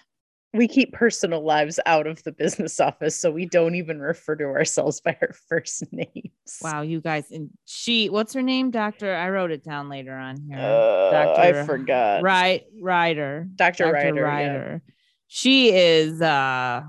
We 0.53 0.67
keep 0.67 0.91
personal 0.91 1.45
lives 1.45 1.79
out 1.85 2.07
of 2.07 2.21
the 2.23 2.33
business 2.33 2.77
office, 2.81 3.17
so 3.17 3.31
we 3.31 3.45
don't 3.45 3.75
even 3.75 4.01
refer 4.01 4.35
to 4.35 4.43
ourselves 4.43 4.99
by 4.99 5.17
our 5.21 5.33
first 5.49 5.83
names. 5.93 6.59
Wow, 6.61 6.81
you 6.81 6.99
guys. 6.99 7.31
And 7.31 7.51
she, 7.65 8.09
what's 8.09 8.33
her 8.33 8.41
name? 8.41 8.69
Doctor. 8.69 9.15
I 9.15 9.29
wrote 9.29 9.51
it 9.51 9.63
down 9.63 9.87
later 9.87 10.13
on 10.13 10.41
here. 10.41 10.57
Uh, 10.59 11.35
I 11.37 11.65
forgot. 11.65 12.21
Right, 12.21 12.63
Ryder. 12.81 13.47
Dr. 13.55 13.93
Ryder. 13.93 14.81
yeah. 14.83 14.91
She 15.27 15.73
is 15.73 16.21
uh 16.21 16.81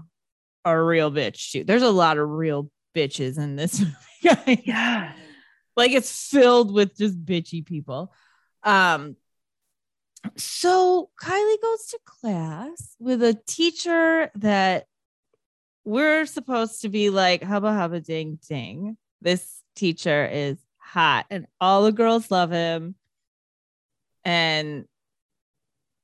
a 0.65 0.81
real 0.81 1.11
bitch 1.11 1.51
too. 1.51 1.65
There's 1.65 1.83
a 1.83 1.91
lot 1.91 2.19
of 2.19 2.29
real 2.29 2.71
bitches 2.95 3.39
in 3.39 3.57
this 3.57 3.81
movie. 4.25 4.63
Yeah. 4.65 5.13
like 5.77 5.93
it's 5.93 6.29
filled 6.29 6.73
with 6.73 6.97
just 6.97 7.25
bitchy 7.25 7.65
people. 7.65 8.13
Um 8.63 9.17
so 10.37 11.11
Kylie 11.21 11.63
goes 11.63 11.87
to 11.87 11.99
class 12.05 12.95
with 13.01 13.23
a 13.23 13.35
teacher 13.47 14.31
that 14.37 14.87
we're 15.85 16.27
supposed 16.27 16.83
to 16.83 16.89
be 16.89 17.11
like 17.11 17.43
hubba 17.43 17.73
hubba 17.73 18.01
ding 18.01 18.39
ding. 18.49 18.97
This 19.21 19.63
teacher 19.75 20.25
is 20.27 20.59
hot 20.79 21.27
and 21.31 21.47
all 21.61 21.83
the 21.83 21.93
girls 21.93 22.31
love 22.31 22.53
him 22.53 22.95
and 24.25 24.85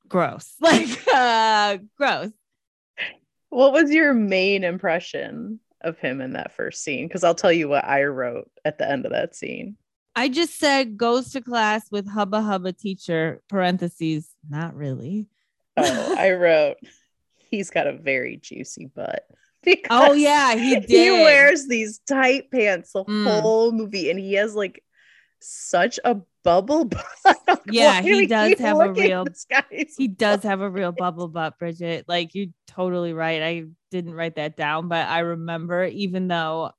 gross. 0.09 0.55
Like 0.61 0.89
uh 1.15 1.79
gross. 1.97 2.31
What 3.51 3.73
was 3.73 3.91
your 3.91 4.15
main 4.15 4.65
impression 4.65 5.61
of 5.81 5.99
him 5.99 6.21
in 6.21 6.33
that 6.35 6.53
first 6.53 6.83
scene? 6.83 7.07
Because 7.09 7.25
I'll 7.25 7.35
tell 7.35 7.53
you 7.53 7.69
what 7.69 7.85
I 7.85 8.05
wrote 8.05 8.51
at 8.65 8.79
the 8.79 8.91
end 8.91 9.07
of 9.07 9.13
that 9.13 9.35
scene. 9.35 9.77
I 10.15 10.29
just 10.29 10.59
said 10.59 10.97
goes 10.97 11.31
to 11.33 11.41
class 11.41 11.91
with 11.91 12.09
hubba 12.09 12.43
hubba 12.43 12.73
teacher, 12.73 13.41
parentheses, 13.49 14.29
not 14.49 14.75
really. 14.75 15.27
Oh, 15.77 16.15
I 16.19 16.31
wrote 16.33 16.77
he's 17.51 17.71
got 17.71 17.87
a 17.87 17.93
very 17.93 18.37
juicy 18.37 18.87
butt. 18.87 19.25
Because 19.65 19.89
Oh 19.91 20.13
yeah, 20.13 20.55
he 20.55 20.77
did. 20.79 20.89
he 20.89 21.11
wears 21.11 21.67
these 21.67 21.99
tight 22.07 22.49
pants 22.51 22.93
the 22.93 23.05
Mm. 23.05 23.25
whole 23.43 23.73
movie, 23.73 24.09
and 24.09 24.19
he 24.19 24.35
has 24.35 24.55
like 24.55 24.85
such 25.41 25.99
a 26.05 26.19
bubble 26.49 26.85
butt. 26.85 27.05
Yeah, 27.71 28.01
he 28.01 28.27
does 28.27 28.59
have 28.59 28.81
a 28.81 28.93
real- 28.93 29.25
this 29.25 29.45
guy's 29.49 29.95
he 29.97 30.09
does 30.09 30.43
have 30.43 30.63
a 30.63 30.71
real 30.71 30.93
bubble 30.97 31.29
butt, 31.29 31.59
Bridget. 31.59 32.07
Like 32.09 32.35
you're 32.35 32.47
totally 32.67 33.13
right. 33.13 33.43
I 33.43 33.65
didn't 33.91 34.15
write 34.15 34.37
that 34.37 34.57
down, 34.57 34.89
but 34.89 35.07
I 35.07 35.21
remember 35.21 35.85
even 35.85 36.29
though 36.29 36.71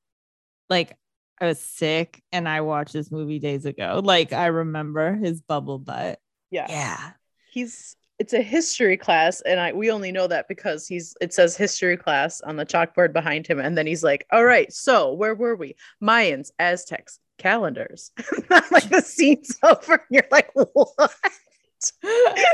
like 0.70 0.98
I 1.40 1.46
was 1.46 1.60
sick 1.60 2.22
and 2.32 2.50
I 2.50 2.62
watched 2.62 2.94
this 2.94 3.12
movie 3.12 3.40
days 3.40 3.66
ago, 3.66 4.02
like 4.04 4.34
I 4.34 4.48
remember 4.48 5.16
his 5.16 5.42
bubble 5.42 5.78
butt. 5.78 6.20
Yeah. 6.50 6.66
Yeah. 6.70 7.12
he's 7.52 7.96
it's 8.20 8.34
a 8.34 8.42
history 8.42 8.98
class 8.98 9.42
and 9.42 9.60
i 9.60 9.72
we 9.72 9.90
only 9.90 10.12
know 10.12 10.28
that 10.28 10.48
because 10.48 10.86
he's 10.88 11.16
it 11.22 11.34
says 11.34 11.56
history 11.56 11.96
class 11.98 12.42
on 12.42 12.58
the 12.58 12.66
chalkboard 12.66 13.14
behind 13.14 13.48
him 13.48 13.60
and 13.60 13.78
then 13.78 13.88
he's 13.88 14.04
like 14.04 14.26
all 14.32 14.44
right 14.44 14.72
so 14.74 15.14
where 15.14 15.36
were 15.36 15.56
we 15.56 15.74
mayans 16.04 16.52
aztecs 16.60 17.20
calendars 17.38 18.12
like 18.72 18.90
the 18.90 19.02
scene's 19.02 19.58
over 19.64 19.94
and 19.94 20.02
you're 20.10 20.28
like 20.32 20.50
what 20.54 21.18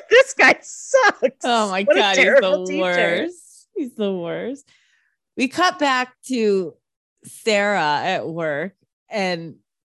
this 0.10 0.34
guy 0.36 0.56
sucks 0.62 1.38
Oh 1.44 1.72
my 1.72 1.84
What 1.84 1.96
god, 1.96 2.18
he's 2.18 2.26
the 2.26 2.66
teacher. 2.68 2.80
worst. 2.82 3.68
He's 3.76 3.96
the 3.96 4.14
worst. 4.14 4.70
We 5.36 5.48
cut 5.48 5.80
back 5.80 6.14
to 6.28 6.76
Sarah 7.24 8.02
at 8.04 8.28
work, 8.28 8.74
and 9.10 9.56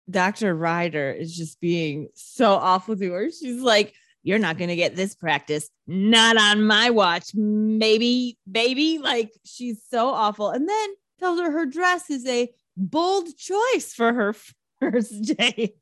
Dr. 0.10 0.54
Ryder 0.56 1.12
is 1.12 1.36
just 1.36 1.60
being 1.60 2.10
so 2.14 2.54
awful 2.54 2.96
to 2.96 3.12
her. 3.14 3.30
She's 3.32 3.62
like, 3.62 3.94
You're 4.26 4.40
not 4.40 4.58
gonna 4.58 4.76
get 4.76 4.96
this 4.96 5.16
practice, 5.16 5.70
not 5.86 6.36
on 6.36 6.66
my 6.66 6.90
watch, 6.90 7.34
maybe, 7.36 8.38
baby. 8.52 8.98
Like 8.98 9.32
she's 9.46 9.82
so 9.90 10.10
awful. 10.10 10.50
And 10.50 10.68
then 10.68 10.90
tells 11.20 11.40
her 11.40 11.52
her 11.52 11.66
dress 11.66 12.10
is 12.10 12.26
a 12.28 12.50
bold 12.76 13.38
choice 13.38 13.94
for 13.94 14.12
her 14.12 14.36
first 14.80 15.38
day. 15.38 15.76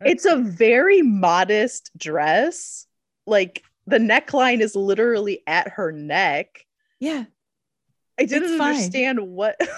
it's 0.00 0.24
a 0.24 0.36
very 0.36 1.02
modest 1.02 1.90
dress 1.96 2.86
like 3.26 3.62
the 3.86 3.98
neckline 3.98 4.60
is 4.60 4.74
literally 4.74 5.42
at 5.46 5.68
her 5.68 5.92
neck 5.92 6.64
yeah. 6.98 7.24
i 8.18 8.24
didn't 8.24 8.58
understand 8.58 9.20
what 9.20 9.56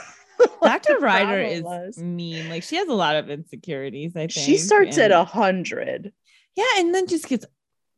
what 0.59 0.83
Dr. 0.83 0.99
Ryder 0.99 1.41
is 1.41 1.63
was. 1.63 1.99
mean. 1.99 2.49
Like 2.49 2.63
she 2.63 2.77
has 2.77 2.89
a 2.89 2.95
lot 2.95 3.17
of 3.17 3.31
insecurities, 3.31 4.17
I 4.17 4.21
think. 4.21 4.33
she 4.33 4.57
starts 4.57 4.99
at 4.99 5.13
a 5.13 5.25
hundred 5.25 6.13
Yeah, 6.57 6.65
and 6.79 6.95
then 6.95 7.07
just 7.07 7.29
gets 7.29 7.47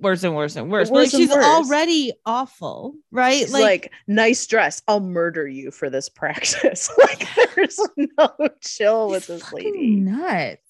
worse 0.01 0.23
and 0.25 0.35
worse 0.35 0.57
and 0.57 0.71
worse. 0.71 0.89
But, 0.91 0.95
Worse 0.97 1.13
like 1.15 1.21
she's 1.21 1.31
worse. 1.31 1.45
already 1.45 2.13
awful, 2.27 2.95
right? 3.11 3.39
She's 3.39 3.53
like, 3.53 3.93
nice 4.07 4.47
dress. 4.47 4.83
I'll 4.89 5.01
murder 5.01 5.47
you 5.47 5.71
for 5.71 5.89
this 5.91 6.09
practice. 6.09 6.91
like, 6.99 7.27
there's 7.55 7.81
no 7.97 8.31
chill 8.61 9.09
with 9.11 9.27
this 9.27 9.53
lady. 9.53 9.97
nuts. 9.97 10.61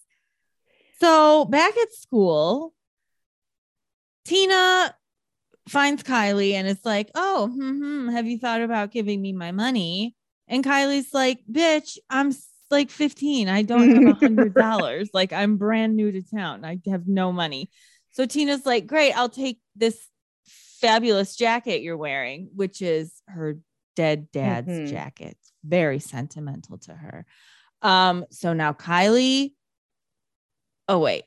So 1.00 1.44
back 1.46 1.76
at 1.76 1.92
school, 1.92 2.72
Tina 4.24 4.94
finds 5.68 6.02
Kylie 6.02 6.52
and 6.52 6.66
it's 6.68 6.84
like, 6.84 7.10
"Oh, 7.14 7.48
hmm, 7.48 8.08
have 8.08 8.26
you 8.26 8.38
thought 8.38 8.60
about 8.62 8.90
giving 8.92 9.20
me 9.20 9.32
my 9.32 9.52
money?" 9.52 10.14
And 10.48 10.64
Kylie's 10.64 11.12
like, 11.12 11.40
"Bitch, 11.50 11.98
I'm 12.08 12.32
like 12.70 12.90
15. 12.90 13.48
I 13.48 13.62
don't 13.62 13.90
have 13.90 14.16
a 14.16 14.18
hundred 14.18 14.54
dollars. 14.54 15.10
like 15.12 15.32
I'm 15.32 15.56
brand 15.56 15.96
new 15.96 16.10
to 16.12 16.22
town. 16.22 16.64
I 16.64 16.80
have 16.90 17.06
no 17.06 17.32
money." 17.32 17.70
So 18.14 18.26
Tina's 18.26 18.64
like, 18.64 18.86
"Great, 18.86 19.12
I'll 19.12 19.28
take 19.28 19.60
this 19.76 20.08
fabulous 20.80 21.36
jacket 21.36 21.82
you're 21.82 21.96
wearing," 21.96 22.48
which 22.54 22.80
is 22.80 23.12
her 23.28 23.58
dead 23.96 24.30
dad's 24.32 24.68
Mhm. 24.68 24.88
jacket. 24.88 25.36
Very 25.62 25.98
sentimental 25.98 26.78
to 26.78 26.94
her. 26.94 27.26
Um, 27.82 28.24
so 28.30 28.52
now 28.52 28.72
Kylie. 28.72 29.54
Oh 30.88 30.98
wait. 30.98 31.24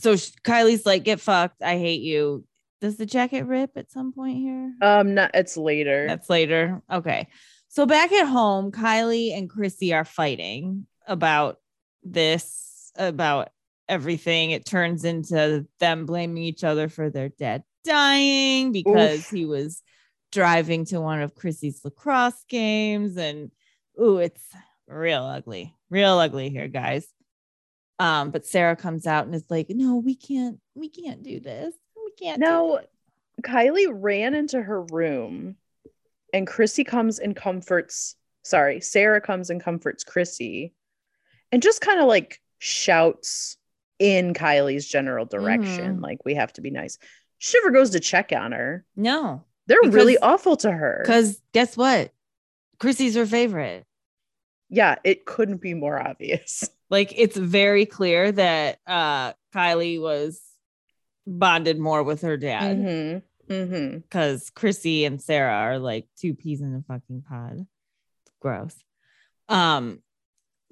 So 0.00 0.14
Kylie's 0.14 0.84
like, 0.86 1.04
"Get 1.04 1.20
fucked. 1.20 1.62
I 1.62 1.78
hate 1.78 2.02
you." 2.02 2.46
Does 2.80 2.96
the 2.96 3.06
jacket 3.06 3.44
rip 3.44 3.76
at 3.76 3.90
some 3.90 4.12
point 4.12 4.38
here? 4.38 4.74
Um, 4.82 5.14
no, 5.14 5.28
it's 5.32 5.56
later. 5.56 6.06
That's 6.08 6.28
later. 6.28 6.82
Okay. 6.90 7.28
So 7.68 7.86
back 7.86 8.12
at 8.12 8.26
home, 8.26 8.70
Kylie 8.72 9.36
and 9.36 9.48
Chrissy 9.48 9.94
are 9.94 10.04
fighting 10.04 10.86
about 11.06 11.60
this, 12.02 12.92
about 12.96 13.50
everything. 13.88 14.50
It 14.50 14.64
turns 14.64 15.04
into 15.04 15.66
them 15.80 16.06
blaming 16.06 16.42
each 16.42 16.64
other 16.64 16.88
for 16.88 17.10
their 17.10 17.28
dad 17.28 17.62
dying 17.84 18.72
because 18.72 19.20
Oof. 19.20 19.30
he 19.30 19.44
was 19.44 19.82
driving 20.32 20.84
to 20.86 21.00
one 21.00 21.20
of 21.20 21.34
Chrissy's 21.34 21.80
lacrosse 21.84 22.44
games. 22.48 23.16
And 23.16 23.50
ooh, 24.00 24.18
it's 24.18 24.42
real 24.88 25.22
ugly, 25.22 25.74
real 25.90 26.18
ugly 26.18 26.50
here, 26.50 26.68
guys. 26.68 27.06
Um, 27.98 28.30
but 28.30 28.46
Sarah 28.46 28.76
comes 28.76 29.06
out 29.06 29.26
and 29.26 29.34
is 29.34 29.44
like, 29.48 29.66
no, 29.70 29.96
we 29.96 30.16
can't, 30.16 30.58
we 30.74 30.88
can't 30.88 31.22
do 31.22 31.38
this. 31.40 31.74
We 31.96 32.12
can't 32.20 32.40
No. 32.40 32.80
Kylie 33.42 33.88
ran 33.90 34.34
into 34.34 34.60
her 34.60 34.82
room 34.90 35.56
and 36.32 36.46
Chrissy 36.46 36.84
comes 36.84 37.18
and 37.18 37.36
comforts, 37.36 38.16
sorry, 38.42 38.80
Sarah 38.80 39.20
comes 39.20 39.50
and 39.50 39.62
comforts 39.62 40.02
Chrissy 40.04 40.72
and 41.52 41.62
just 41.62 41.80
kind 41.80 42.00
of 42.00 42.06
like 42.06 42.40
shouts 42.58 43.56
in 43.98 44.34
Kylie's 44.34 44.86
general 44.88 45.24
direction, 45.26 45.98
Mhm. 45.98 46.02
like, 46.02 46.24
we 46.24 46.34
have 46.34 46.52
to 46.54 46.60
be 46.60 46.70
nice. 46.70 46.98
Shiver 47.38 47.70
goes 47.70 47.90
to 47.90 48.00
check 48.00 48.32
on 48.32 48.52
her. 48.52 48.84
No, 48.96 49.44
They're 49.66 49.78
really 49.84 50.18
awful 50.18 50.56
to 50.58 50.70
her. 50.70 51.00
Because 51.02 51.40
guess 51.52 51.76
what? 51.76 52.12
Chrissy's 52.78 53.14
her 53.14 53.26
favorite. 53.26 53.86
yeah, 54.68 54.96
it 55.04 55.24
couldn't 55.26 55.58
be 55.62 55.74
more 55.74 55.98
obvious. 55.98 56.68
Like 56.90 57.12
it's 57.16 57.36
very 57.36 57.86
clear 57.86 58.30
that 58.30 58.78
uh 58.86 59.32
Kylie 59.54 60.00
was 60.00 60.40
bonded 61.26 61.78
more 61.78 62.02
with 62.04 62.20
her 62.22 62.36
dad 62.36 62.76
Mm-hmm. 62.76 63.52
Mm-hmm. 63.52 63.96
because 63.98 64.50
Chrissy 64.50 65.04
and 65.06 65.20
Sarah 65.20 65.54
are 65.54 65.78
like 65.78 66.06
two 66.16 66.34
peas 66.34 66.60
in 66.60 66.74
a 66.74 66.82
fucking 66.86 67.22
pod. 67.28 67.66
Gross. 68.40 68.76
Um 69.48 70.02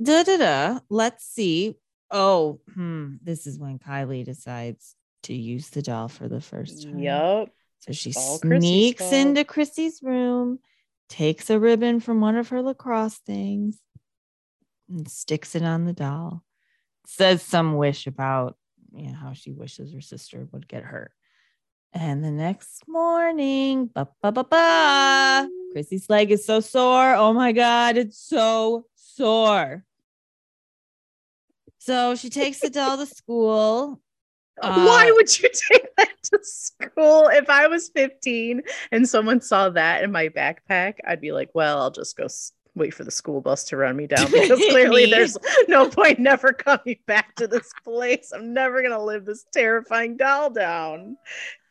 da 0.01 0.23
da 0.23 0.37
da. 0.37 0.81
Let's 0.91 1.25
see. 1.25 1.77
Oh, 2.13 2.61
hmm. 2.75 3.15
This 3.23 3.47
is 3.47 3.59
when 3.59 3.79
Kylie 3.79 4.25
decides 4.25 4.95
to 5.25 5.35
use 5.35 5.71
the 5.71 5.83
doll 5.83 6.09
for 6.09 6.29
the 6.29 6.41
first 6.41 6.85
time. 6.85 6.99
Yep. 6.99 7.49
So 7.81 7.93
she 7.93 8.13
all 8.15 8.39
sneaks 8.39 9.11
into 9.13 9.45
Chrissy's 9.45 10.01
room, 10.03 10.59
takes 11.09 11.51
a 11.51 11.59
ribbon 11.59 12.01
from 12.01 12.21
one 12.21 12.37
of 12.37 12.51
her 12.51 12.63
lacrosse 12.63 13.19
things, 13.19 13.79
and 14.89 15.09
sticks 15.11 15.55
it 15.55 15.63
on 15.63 15.85
the 15.85 15.93
doll. 15.93 16.45
Says 17.07 17.43
some 17.43 17.77
wish 17.77 18.07
about 18.07 18.57
you 18.95 19.09
know, 19.09 19.15
how 19.15 19.33
she 19.33 19.51
wishes 19.51 19.93
her 19.93 20.01
sister 20.01 20.47
would 20.53 20.69
get 20.69 20.85
hurt. 20.85 21.13
And 21.93 22.25
the 22.25 22.31
next 22.31 22.85
morning, 22.87 23.91
ba 23.93 24.09
ba 24.23 24.33
ba 24.33 24.45
ba, 24.45 25.49
Chrissy's 25.73 26.09
leg 26.09 26.31
is 26.31 26.45
so 26.45 26.61
sore. 26.61 27.15
Oh 27.15 27.33
my 27.33 27.53
god, 27.53 27.97
it's 27.97 28.19
so 28.19 28.87
sore. 28.95 29.85
So 31.85 32.15
she 32.15 32.31
takes 32.31 32.61
the 32.61 32.71
doll 32.71 32.97
to 32.97 33.07
school. 33.07 34.01
Why 34.61 35.11
Uh, 35.11 35.15
would 35.15 35.41
you 35.41 35.49
take 35.71 35.89
that 35.97 36.13
to 36.31 36.39
school? 36.43 37.27
If 37.27 37.51
I 37.51 37.67
was 37.67 37.89
15 37.89 38.63
and 38.93 39.09
someone 39.09 39.41
saw 39.41 39.69
that 39.71 40.05
in 40.05 40.13
my 40.13 40.29
backpack, 40.29 40.99
I'd 41.05 41.21
be 41.21 41.33
like, 41.33 41.51
well, 41.55 41.81
I'll 41.81 41.91
just 41.91 42.17
go 42.17 42.29
wait 42.77 42.95
for 42.95 43.03
the 43.03 43.11
school 43.11 43.41
bus 43.41 43.65
to 43.65 43.77
run 43.77 43.97
me 43.97 44.07
down 44.07 44.27
because 44.31 44.61
clearly 44.71 45.11
there's 45.11 45.37
no 45.67 45.89
point 45.89 46.21
never 46.21 46.53
coming 46.53 46.99
back 47.09 47.35
to 47.35 47.49
this 47.49 47.69
place. 47.83 48.31
I'm 48.33 48.55
never 48.55 48.81
going 48.81 48.93
to 48.93 49.03
live 49.03 49.25
this 49.25 49.45
terrifying 49.53 50.17
doll 50.17 50.51
down. 50.51 51.17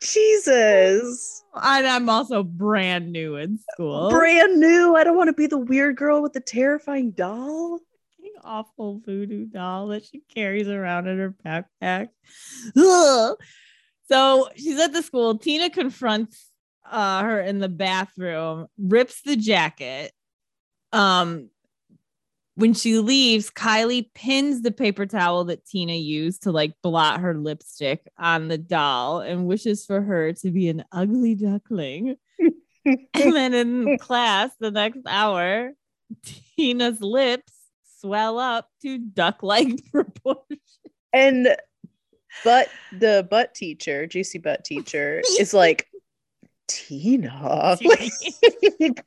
Jesus. 0.02 1.42
And 1.54 1.86
I'm 1.86 2.10
also 2.10 2.42
brand 2.42 3.10
new 3.12 3.36
in 3.36 3.58
school. 3.72 4.10
Brand 4.10 4.60
new. 4.60 4.94
I 4.94 5.04
don't 5.04 5.16
want 5.16 5.28
to 5.28 5.32
be 5.32 5.46
the 5.46 5.56
weird 5.56 5.96
girl 5.96 6.20
with 6.20 6.34
the 6.34 6.40
terrifying 6.40 7.12
doll. 7.12 7.80
Awful 8.44 9.00
voodoo 9.04 9.46
doll 9.46 9.88
that 9.88 10.04
she 10.04 10.22
carries 10.34 10.68
around 10.68 11.08
in 11.08 11.18
her 11.18 11.34
backpack. 11.44 12.08
Ugh. 12.76 13.36
So 14.08 14.48
she's 14.56 14.78
at 14.78 14.92
the 14.92 15.02
school. 15.02 15.38
Tina 15.38 15.70
confronts 15.70 16.50
uh, 16.90 17.22
her 17.22 17.40
in 17.40 17.58
the 17.58 17.68
bathroom, 17.68 18.66
rips 18.78 19.22
the 19.22 19.36
jacket. 19.36 20.12
Um, 20.92 21.48
when 22.54 22.74
she 22.74 22.98
leaves, 22.98 23.50
Kylie 23.50 24.12
pins 24.14 24.60
the 24.60 24.72
paper 24.72 25.06
towel 25.06 25.44
that 25.44 25.64
Tina 25.64 25.94
used 25.94 26.42
to 26.42 26.52
like 26.52 26.74
blot 26.82 27.20
her 27.20 27.34
lipstick 27.34 28.06
on 28.18 28.48
the 28.48 28.58
doll 28.58 29.20
and 29.20 29.46
wishes 29.46 29.86
for 29.86 30.02
her 30.02 30.32
to 30.34 30.50
be 30.50 30.68
an 30.68 30.84
ugly 30.92 31.34
duckling. 31.34 32.16
and 32.84 33.06
then 33.14 33.54
in 33.54 33.96
class, 33.98 34.50
the 34.60 34.70
next 34.70 35.00
hour, 35.06 35.72
Tina's 36.56 37.00
lips 37.00 37.52
swell 38.02 38.38
up 38.38 38.68
to 38.82 38.98
duck-like 38.98 39.80
proportions. 39.92 40.60
And 41.12 41.56
but 42.44 42.68
the 42.98 43.26
butt 43.30 43.54
teacher, 43.54 44.06
juicy 44.06 44.38
butt 44.38 44.64
teacher, 44.64 45.22
is 45.38 45.54
like 45.54 45.88
Tina. 46.68 47.78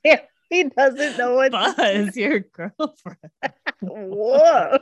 Like, 0.03 0.29
he 0.49 0.63
doesn't 0.65 1.17
know 1.17 1.33
what. 1.35 1.51
Buzz, 1.51 2.15
your 2.15 2.39
girlfriend. 2.39 3.17
Woof. 3.81 4.81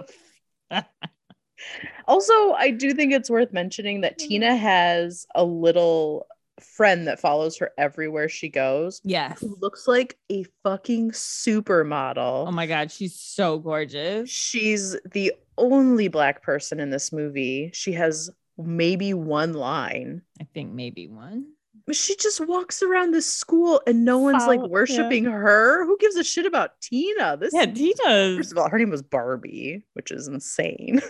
also, 2.06 2.52
I 2.52 2.72
do 2.72 2.94
think 2.94 3.14
it's 3.14 3.30
worth 3.30 3.54
mentioning 3.54 4.02
that 4.02 4.20
mm-hmm. 4.20 4.28
Tina 4.28 4.56
has 4.56 5.26
a 5.34 5.44
little 5.44 6.28
friend 6.64 7.08
that 7.08 7.20
follows 7.20 7.58
her 7.58 7.72
everywhere 7.78 8.30
she 8.30 8.50
goes, 8.50 9.02
Yes. 9.04 9.40
who 9.42 9.56
looks 9.62 9.88
like 9.88 10.18
a 10.32 10.46
fucking 10.64 11.12
supermodel. 11.12 12.48
Oh 12.48 12.52
my 12.52 12.66
god, 12.68 12.92
she's 12.92 13.16
so 13.20 13.60
gorgeous. 13.60 14.30
She's 14.30 14.96
the 15.12 15.34
only 15.58 16.08
black 16.08 16.42
person 16.42 16.80
in 16.80 16.90
this 16.90 17.12
movie. 17.12 17.70
She 17.74 17.92
has 17.94 18.30
maybe 18.58 19.14
one 19.14 19.54
line. 19.54 20.22
I 20.42 20.46
think 20.54 20.72
maybe 20.72 21.08
one. 21.08 21.46
But 21.86 21.96
she 21.98 22.16
just 22.16 22.40
walks 22.48 22.82
around 22.82 23.12
this 23.12 23.32
school 23.32 23.82
and 23.86 24.06
no 24.06 24.18
one's 24.18 24.46
like 24.48 24.62
worshiping 24.62 25.26
her. 25.26 25.86
Who 25.86 25.98
gives 26.00 26.16
a 26.16 26.24
shit 26.24 26.46
about 26.46 26.80
Tina? 26.82 27.36
This 27.36 27.54
Yeah, 27.54 27.66
Tina. 27.66 28.38
First 28.38 28.54
of 28.54 28.58
all, 28.58 28.70
her 28.70 28.80
name 28.80 28.90
was 28.90 29.02
Barbie, 29.02 29.84
which 29.94 30.10
is 30.12 30.28
insane. 30.30 31.02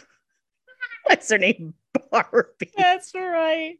What's 1.05 1.29
her 1.31 1.37
name? 1.37 1.75
Barbie. 2.11 2.71
That's 2.75 3.13
right. 3.13 3.75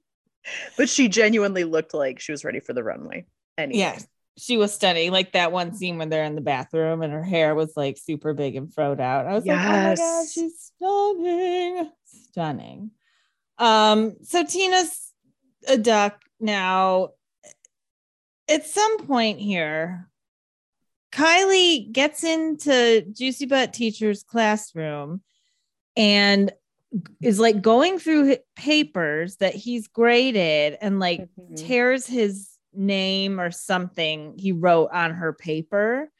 But 0.78 0.90
she 0.90 1.08
genuinely 1.08 1.64
looked 1.64 1.94
like 1.94 2.20
she 2.20 2.32
was 2.32 2.44
ready 2.44 2.60
for 2.60 2.74
the 2.74 2.84
runway. 2.84 3.26
Anyway. 3.58 3.80
Yeah, 3.80 4.00
she 4.38 4.58
was 4.58 4.74
stunning. 4.74 5.12
Like 5.12 5.34
that 5.34 5.52
one 5.52 5.74
scene 5.74 5.98
when 5.98 6.10
they're 6.10 6.24
in 6.24 6.36
the 6.36 6.42
bathroom 6.42 7.02
and 7.02 7.14
her 7.14 7.24
hair 7.24 7.56
was 7.56 7.74
like 7.76 7.98
super 7.98 8.34
big 8.34 8.56
and 8.56 8.70
froed 8.70 9.00
out. 9.00 9.28
I 9.28 9.34
was 9.34 9.46
like, 9.46 9.58
oh 9.58 9.64
my 9.64 9.96
god, 9.96 10.28
she's 10.30 10.72
stunning, 10.76 11.92
stunning. 12.06 12.92
Um, 13.58 14.16
so 14.24 14.44
Tina's 14.44 15.12
a 15.68 15.78
duck 15.78 16.22
now. 16.40 17.10
At 18.50 18.66
some 18.66 19.06
point 19.06 19.40
here, 19.40 20.10
Kylie 21.14 21.92
gets 21.92 22.24
into 22.24 23.02
Juicy 23.02 23.46
Butt 23.46 23.72
Teacher's 23.72 24.24
classroom 24.24 25.22
and 25.96 26.52
is 27.22 27.40
like 27.40 27.62
going 27.62 28.00
through 28.00 28.38
papers 28.56 29.38
that 29.38 29.56
he's 29.56 29.88
graded 29.88 30.78
and 30.82 31.00
like 31.00 31.28
Mhm. 31.40 31.58
tears 31.58 32.06
his 32.06 32.50
name 32.74 33.40
or 33.40 33.52
something 33.52 34.38
he 34.38 34.52
wrote 34.52 34.90
on 34.92 35.12
her 35.12 35.34
paper. 35.34 36.12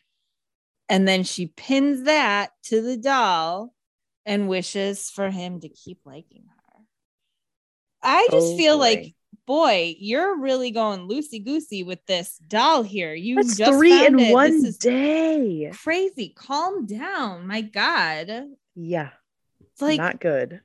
And 0.90 1.08
then 1.08 1.24
she 1.24 1.48
pins 1.48 2.04
that 2.04 2.52
to 2.64 2.82
the 2.82 2.98
doll 2.98 3.74
and 4.26 4.48
wishes 4.48 5.10
for 5.10 5.30
him 5.30 5.60
to 5.62 5.70
keep 5.70 6.00
liking 6.06 6.46
her. 6.48 6.82
I 8.02 8.28
just 8.32 8.54
Oh, 8.54 8.58
feel 8.58 8.76
boy. 8.78 8.80
like, 8.80 9.16
boy, 9.46 9.96
you're 9.98 10.38
really 10.38 10.72
going 10.72 11.08
loosey 11.10 11.44
goosey 11.44 11.84
with 11.84 12.06
this 12.06 12.38
doll 12.48 12.84
here. 12.84 13.14
You 13.14 13.38
That's 13.38 13.58
just 13.58 13.78
three 13.78 14.06
in 14.06 14.20
it. 14.20 14.32
one 14.32 14.72
day. 14.80 15.72
crazy. 15.74 16.30
Calm 16.36 16.86
down. 16.86 17.48
My 17.48 17.62
God. 17.62 18.50
Yeah, 18.76 19.12
It's 19.74 19.82
like 19.82 19.98
not 19.98 20.20
good. 20.20 20.62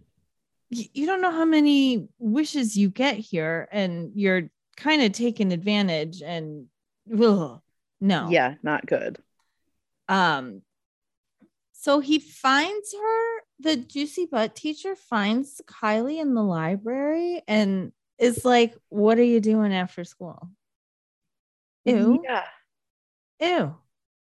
y- 0.71 0.91
you 0.93 1.07
don't 1.07 1.21
know 1.23 1.31
how 1.33 1.45
many 1.45 2.09
wishes 2.19 2.77
you 2.77 2.91
get 2.91 3.17
here, 3.17 3.69
and 3.73 4.13
you're 4.15 4.51
kind 4.77 5.03
of 5.03 5.13
taking 5.13 5.53
advantage. 5.53 6.23
And 6.23 6.67
ugh, 7.13 7.61
no, 8.01 8.29
Yeah, 8.31 8.55
not 8.63 8.87
good. 8.87 9.19
Um, 10.09 10.63
so 11.73 12.01
he 12.01 12.19
finds 12.19 12.93
her. 12.95 13.41
The 13.61 13.77
juicy 13.77 14.27
butt 14.27 14.55
teacher 14.55 14.95
finds 14.95 15.61
Kylie 15.67 16.21
in 16.21 16.35
the 16.35 16.43
library 16.43 17.43
and 17.49 17.93
is 18.19 18.45
like, 18.45 18.77
"What 18.89 19.19
are 19.19 19.25
you 19.25 19.41
doing 19.41 19.73
after 19.73 20.05
school?" 20.05 20.51
Ew, 21.85 22.21
Yeah. 22.23 22.45
ew. 23.41 23.77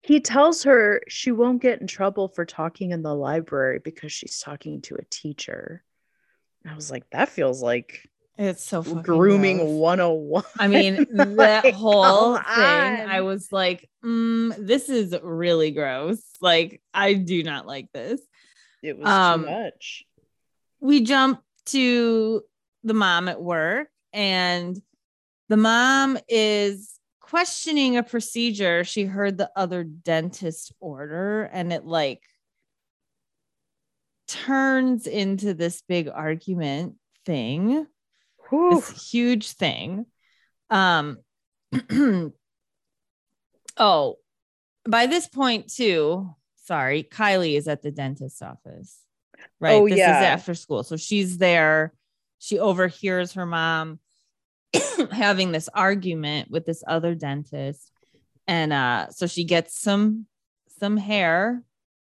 He 0.01 0.19
tells 0.19 0.63
her 0.63 1.01
she 1.07 1.31
won't 1.31 1.61
get 1.61 1.81
in 1.81 1.87
trouble 1.87 2.29
for 2.29 2.45
talking 2.45 2.91
in 2.91 3.01
the 3.01 3.13
library 3.13 3.79
because 3.79 4.11
she's 4.11 4.39
talking 4.39 4.81
to 4.83 4.95
a 4.95 5.03
teacher. 5.09 5.83
I 6.67 6.75
was 6.75 6.89
like, 6.89 7.09
that 7.11 7.29
feels 7.29 7.61
like 7.61 8.07
It's 8.37 8.63
so 8.63 8.81
grooming 8.81 9.57
gross. 9.57 9.69
101. 9.79 10.43
I 10.59 10.67
mean, 10.67 11.05
that 11.37 11.63
Like, 11.65 11.73
whole 11.73 12.37
come 12.37 12.45
thing, 12.55 13.07
I 13.07 13.21
was 13.21 13.51
like, 13.51 13.89
mm, 14.03 14.55
this 14.57 14.89
is 14.89 15.15
really 15.23 15.71
gross. 15.71 16.21
Like, 16.41 16.81
I 16.93 17.13
do 17.13 17.43
not 17.43 17.65
like 17.65 17.91
this. 17.93 18.21
It 18.81 18.97
was 18.97 19.07
Um, 19.07 19.41
too 19.41 19.51
much. 19.51 20.03
We 20.79 21.03
jump 21.03 21.41
to 21.67 22.41
the 22.83 22.93
mom 22.93 23.27
at 23.27 23.41
work, 23.41 23.89
and 24.13 24.81
the 25.49 25.57
mom 25.57 26.17
is 26.27 26.98
questioning 27.29 27.95
a 27.95 28.03
procedure 28.03 28.83
she 28.83 29.05
heard 29.05 29.37
the 29.37 29.51
other 29.55 29.83
dentist 29.83 30.73
order, 30.79 31.43
and 31.43 31.71
it 31.71 31.85
like 31.85 32.23
turns 34.27 35.05
into 35.05 35.53
this 35.53 35.83
big 35.87 36.09
argument 36.09 36.95
thing. 37.25 37.85
This 38.51 39.11
huge 39.11 39.51
thing. 39.51 40.07
Um, 40.71 41.19
oh, 43.77 44.15
by 44.87 45.05
this 45.05 45.27
point, 45.27 45.71
too, 45.71 46.33
sorry, 46.65 47.03
Kylie 47.03 47.57
is 47.57 47.67
at 47.67 47.83
the 47.83 47.91
dentist's 47.91 48.41
office. 48.41 48.97
Right. 49.59 49.73
Oh, 49.73 49.87
this 49.87 49.99
yeah. 49.99 50.19
is 50.19 50.25
after 50.25 50.55
school. 50.55 50.83
So 50.83 50.97
she's 50.97 51.37
there. 51.37 51.93
She 52.39 52.57
overhears 52.57 53.33
her 53.33 53.45
mom 53.45 53.99
having 55.11 55.51
this 55.51 55.69
argument 55.73 56.49
with 56.51 56.65
this 56.65 56.83
other 56.87 57.15
dentist. 57.15 57.91
And 58.47 58.73
uh, 58.73 59.09
so 59.09 59.27
she 59.27 59.43
gets 59.43 59.79
some 59.79 60.25
some 60.79 60.97
hair, 60.97 61.61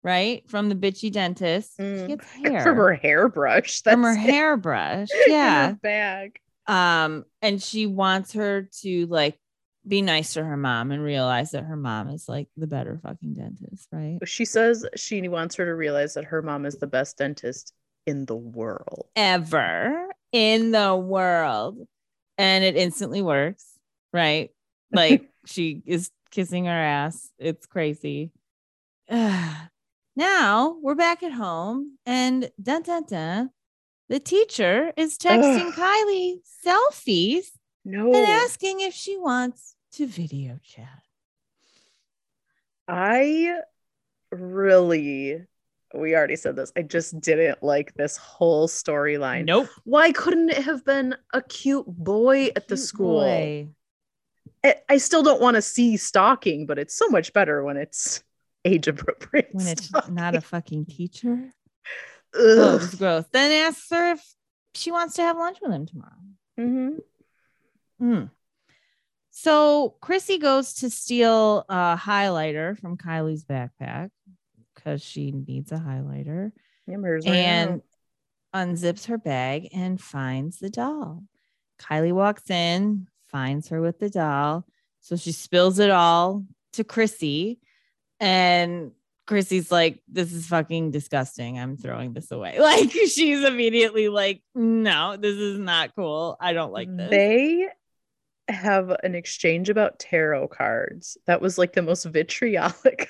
right, 0.03 0.43
from 0.49 0.69
the 0.69 0.75
bitchy 0.75 1.11
dentist. 1.11 1.77
Mm. 1.77 2.01
She 2.01 2.07
gets 2.15 2.29
hair 2.31 2.61
From 2.61 2.77
her 2.77 2.93
hairbrush. 2.93 3.81
from 3.83 4.03
her 4.03 4.11
it. 4.13 4.17
hairbrush. 4.19 5.09
Yeah 5.27 5.71
bag. 5.73 6.39
um 6.67 7.25
and 7.41 7.61
she 7.61 7.85
wants 7.85 8.33
her 8.33 8.69
to 8.81 9.05
like 9.07 9.37
be 9.87 10.01
nice 10.01 10.33
to 10.33 10.43
her 10.43 10.57
mom 10.57 10.91
and 10.91 11.03
realize 11.03 11.51
that 11.51 11.63
her 11.63 11.75
mom 11.77 12.09
is 12.09 12.27
like 12.27 12.47
the 12.57 12.65
better 12.65 12.99
fucking 13.03 13.35
dentist 13.35 13.87
right 13.91 14.17
She 14.25 14.43
says 14.43 14.83
she 14.95 15.27
wants 15.29 15.55
her 15.57 15.65
to 15.65 15.75
realize 15.75 16.15
that 16.15 16.25
her 16.25 16.41
mom 16.41 16.65
is 16.65 16.77
the 16.77 16.87
best 16.87 17.19
dentist 17.19 17.71
in 18.07 18.25
the 18.25 18.35
world. 18.35 19.05
ever 19.15 20.07
in 20.31 20.71
the 20.71 20.95
world 20.95 21.87
and 22.37 22.63
it 22.63 22.75
instantly 22.75 23.21
works 23.21 23.65
right 24.13 24.51
like 24.91 25.29
she 25.45 25.81
is 25.85 26.11
kissing 26.31 26.65
her 26.65 26.71
ass 26.71 27.31
it's 27.39 27.65
crazy 27.65 28.31
now 29.09 30.77
we're 30.81 30.95
back 30.95 31.23
at 31.23 31.31
home 31.31 31.97
and 32.05 32.49
dun, 32.61 32.81
dun, 32.83 33.03
dun, 33.07 33.49
the 34.09 34.19
teacher 34.19 34.91
is 34.97 35.17
texting 35.17 35.67
Ugh. 35.67 35.73
kylie 35.73 36.39
selfies 36.65 37.47
No, 37.83 38.07
and 38.07 38.27
asking 38.27 38.81
if 38.81 38.93
she 38.93 39.17
wants 39.17 39.75
to 39.93 40.07
video 40.07 40.59
chat. 40.63 41.03
I 42.87 43.59
really 44.31 45.45
we 45.97 46.15
already 46.15 46.35
said 46.35 46.55
this. 46.55 46.71
I 46.75 46.81
just 46.81 47.19
didn't 47.19 47.61
like 47.63 47.93
this 47.93 48.17
whole 48.17 48.67
storyline. 48.67 49.45
Nope. 49.45 49.69
Why 49.83 50.11
couldn't 50.11 50.49
it 50.49 50.63
have 50.63 50.83
been 50.85 51.15
a 51.33 51.41
cute 51.41 51.85
boy 51.87 52.47
at 52.55 52.67
the 52.67 52.75
Cute 52.75 52.79
school? 52.87 53.21
boy. 53.21 53.69
I, 54.63 54.75
I 54.89 54.97
still 54.97 55.23
don't 55.23 55.41
want 55.41 55.55
to 55.55 55.61
see 55.61 55.95
stalking, 55.97 56.65
but 56.65 56.79
it's 56.79 56.97
so 56.97 57.07
much 57.09 57.33
better 57.33 57.63
when 57.63 57.77
it's 57.77 58.23
age 58.65 58.87
appropriate. 58.87 59.49
When 59.51 59.67
it's 59.67 59.85
stalking. 59.85 60.15
not 60.15 60.35
a 60.35 60.41
fucking 60.41 60.85
teacher. 60.87 61.51
Oh, 62.33 62.79
Ugh. 62.81 62.97
gross. 62.97 63.25
Then 63.31 63.51
asks 63.67 63.87
her 63.91 64.13
if 64.13 64.23
she 64.73 64.91
wants 64.91 65.15
to 65.15 65.21
have 65.21 65.37
lunch 65.37 65.59
with 65.61 65.71
him 65.71 65.85
tomorrow. 65.85 66.11
Mhm. 66.59 66.97
Mm. 68.01 68.29
So 69.31 69.95
Chrissy 70.01 70.37
goes 70.37 70.73
to 70.75 70.89
steal 70.89 71.65
a 71.69 71.95
highlighter 71.97 72.77
from 72.79 72.97
Kylie's 72.97 73.43
backpack 73.45 74.09
because 74.85 75.03
she 75.03 75.31
needs 75.31 75.71
a 75.71 75.77
highlighter 75.77 76.51
Yeah, 76.87 76.97
and 77.31 77.81
out. 78.53 78.67
unzips 78.67 79.07
her 79.07 79.17
bag 79.17 79.69
and 79.73 79.99
finds 79.99 80.59
the 80.59 80.69
doll. 80.69 81.23
Kylie 81.79 82.13
walks 82.13 82.49
in, 82.49 83.07
finds 83.31 83.69
her 83.69 83.81
with 83.81 83.99
the 83.99 84.09
doll. 84.09 84.65
So 85.01 85.15
she 85.15 85.31
spills 85.31 85.79
it 85.79 85.89
all 85.89 86.45
to 86.73 86.83
Chrissy. 86.83 87.59
And 88.19 88.91
Chrissy's 89.27 89.71
like, 89.71 90.01
This 90.07 90.31
is 90.31 90.47
fucking 90.47 90.91
disgusting. 90.91 91.59
I'm 91.59 91.77
throwing 91.77 92.13
this 92.13 92.31
away. 92.31 92.55
Like, 92.59 92.91
she's 92.91 93.43
immediately 93.43 94.07
like, 94.07 94.41
No, 94.53 95.17
this 95.17 95.35
is 95.35 95.59
not 95.59 95.95
cool. 95.95 96.37
I 96.39 96.53
don't 96.53 96.71
like 96.71 96.95
this. 96.95 97.09
They 97.09 97.67
have 98.47 98.91
an 99.03 99.15
exchange 99.15 99.69
about 99.69 99.99
tarot 99.99 100.47
cards. 100.49 101.17
That 101.25 101.41
was 101.41 101.57
like 101.57 101.73
the 101.73 101.81
most 101.81 102.05
vitriolic 102.05 103.09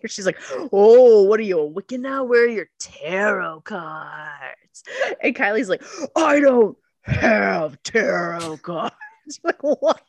She's 0.06 0.26
like, 0.26 0.38
"Oh, 0.72 1.22
what 1.24 1.40
are 1.40 1.44
you 1.44 1.60
a 1.60 1.70
Wiccan 1.70 2.00
now? 2.00 2.24
Where 2.24 2.44
are 2.44 2.48
your 2.48 2.68
tarot 2.78 3.62
cards?" 3.62 4.82
And 5.22 5.34
Kylie's 5.34 5.68
like, 5.68 5.82
"I 6.16 6.40
don't 6.40 6.76
have 7.02 7.82
tarot 7.82 8.58
cards." 8.58 8.94
like 9.44 9.60
what? 9.60 10.02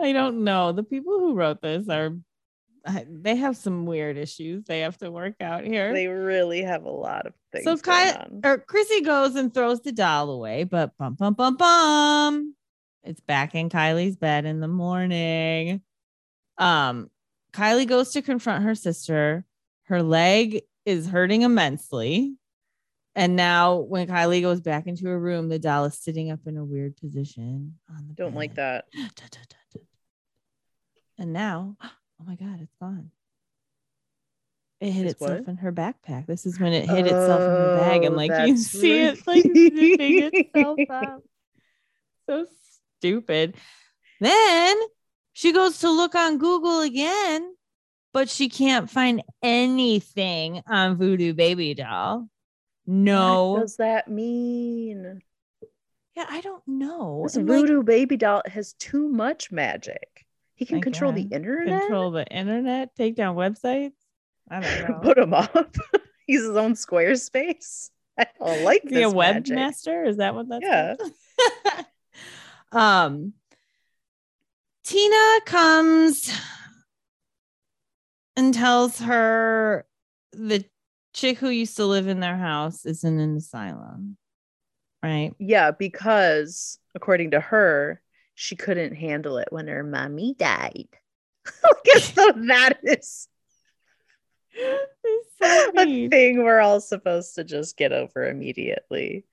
I 0.00 0.12
don't 0.12 0.44
know. 0.44 0.72
The 0.72 0.84
people 0.84 1.18
who 1.18 1.34
wrote 1.34 1.60
this 1.60 1.88
are 1.88 2.16
they 3.06 3.36
have 3.36 3.56
some 3.56 3.84
weird 3.84 4.16
issues 4.16 4.64
they 4.64 4.80
have 4.80 4.96
to 4.98 5.10
work 5.10 5.34
out 5.40 5.64
here. 5.64 5.92
They 5.92 6.06
really 6.06 6.62
have 6.62 6.84
a 6.84 6.90
lot 6.90 7.26
of 7.26 7.34
things. 7.52 7.64
so 7.64 7.76
going 7.76 8.12
Ky- 8.12 8.18
on. 8.18 8.40
or 8.44 8.58
Chrissy 8.58 9.02
goes 9.02 9.36
and 9.36 9.52
throws 9.52 9.80
the 9.80 9.92
doll 9.92 10.30
away, 10.30 10.64
but 10.64 10.96
bum 10.96 11.14
bum 11.14 11.34
bum 11.34 11.56
bum. 11.56 12.54
It's 13.04 13.20
back 13.20 13.54
in 13.54 13.68
Kylie's 13.68 14.16
bed 14.16 14.44
in 14.44 14.60
the 14.60 14.68
morning. 14.68 15.82
Um, 16.56 17.10
Kylie 17.58 17.88
goes 17.88 18.12
to 18.12 18.22
confront 18.22 18.62
her 18.64 18.76
sister. 18.76 19.44
Her 19.84 20.00
leg 20.02 20.62
is 20.86 21.08
hurting 21.08 21.42
immensely. 21.42 22.34
And 23.16 23.34
now 23.34 23.78
when 23.78 24.06
Kylie 24.06 24.42
goes 24.42 24.60
back 24.60 24.86
into 24.86 25.06
her 25.08 25.18
room, 25.18 25.48
the 25.48 25.58
doll 25.58 25.86
is 25.86 25.98
sitting 25.98 26.30
up 26.30 26.38
in 26.46 26.56
a 26.56 26.64
weird 26.64 26.96
position 26.96 27.74
on 27.90 28.06
the 28.06 28.14
don't 28.14 28.36
like 28.36 28.54
that. 28.54 28.84
And 31.20 31.32
now, 31.32 31.76
oh 31.82 32.24
my 32.24 32.36
God, 32.36 32.60
it's 32.60 32.76
gone. 32.80 33.10
It 34.80 34.92
hit 34.92 35.06
It's 35.06 35.12
itself 35.14 35.40
what? 35.40 35.48
in 35.48 35.56
her 35.56 35.72
backpack. 35.72 36.26
This 36.28 36.46
is 36.46 36.60
when 36.60 36.72
it 36.72 36.88
hit 36.88 37.06
itself 37.06 37.40
in 37.40 37.48
her 37.50 37.76
bag, 37.80 38.04
and 38.04 38.14
Oh, 38.14 38.16
like 38.16 38.46
you 38.46 38.56
see 38.56 39.00
it 39.02 39.26
like 39.26 39.42
zipping 39.42 40.30
itself 40.32 40.78
up. 40.88 41.22
So 42.28 42.46
stupid. 43.00 43.56
Then 44.20 44.76
she 45.38 45.52
goes 45.52 45.78
to 45.78 45.88
look 45.90 46.16
on 46.16 46.38
Google 46.38 46.80
again, 46.80 47.54
but 48.12 48.28
she 48.28 48.48
can't 48.48 48.90
find 48.90 49.22
anything 49.40 50.62
on 50.66 50.96
Voodoo 50.96 51.32
Baby 51.32 51.74
Doll. 51.74 52.28
No. 52.88 53.52
What 53.52 53.60
does 53.60 53.76
that 53.76 54.08
mean? 54.08 55.20
yeah, 56.16 56.26
I 56.28 56.40
don't 56.40 56.66
know. 56.66 57.20
This 57.22 57.36
And, 57.36 57.48
like, 57.48 57.60
voodoo 57.60 57.84
baby 57.84 58.16
doll 58.16 58.42
has 58.46 58.72
too 58.72 59.08
much 59.08 59.52
magic. 59.52 60.26
He 60.56 60.64
can 60.64 60.80
control 60.80 61.12
the 61.12 61.22
internet. 61.22 61.82
control 61.82 62.10
the 62.10 62.26
internet, 62.26 62.96
take 62.96 63.14
down 63.14 63.36
websites. 63.36 63.92
I 64.50 64.58
don't 64.58 64.88
know. 64.90 64.98
Put 65.04 65.18
him 65.18 65.32
up. 65.34 65.76
He's 66.26 66.40
his 66.40 66.56
own 66.56 66.72
Squarespace. 66.74 67.90
I 68.18 68.26
don't 68.40 68.64
like 68.64 68.84
Is 68.86 68.90
he 68.90 69.02
a 69.02 69.06
this 69.06 69.14
magic. 69.14 69.56
webmaster? 69.56 70.08
Is 70.08 70.16
that 70.16 70.34
what 70.34 70.48
that's 70.48 70.64
Yeah. 70.64 70.96
um 72.72 73.32
Tina 74.88 75.40
comes 75.44 76.32
and 78.36 78.54
tells 78.54 78.98
her 79.00 79.84
the 80.32 80.64
chick 81.12 81.36
who 81.36 81.50
used 81.50 81.76
to 81.76 81.84
live 81.84 82.08
in 82.08 82.20
their 82.20 82.38
house 82.38 82.86
is 82.86 83.04
in 83.04 83.20
an 83.20 83.36
asylum. 83.36 84.16
Right? 85.02 85.34
Yeah, 85.38 85.72
because 85.72 86.78
according 86.94 87.32
to 87.32 87.40
her, 87.40 88.00
she 88.34 88.56
couldn't 88.56 88.94
handle 88.94 89.36
it 89.36 89.48
when 89.50 89.68
her 89.68 89.84
mommy 89.84 90.34
died. 90.38 90.88
Guess 91.84 92.14
so 92.14 92.32
that 92.46 92.78
is 92.82 93.28
so 94.54 95.70
a 95.76 96.08
thing 96.08 96.42
we're 96.42 96.60
all 96.60 96.80
supposed 96.80 97.34
to 97.34 97.44
just 97.44 97.76
get 97.76 97.92
over 97.92 98.26
immediately. 98.26 99.26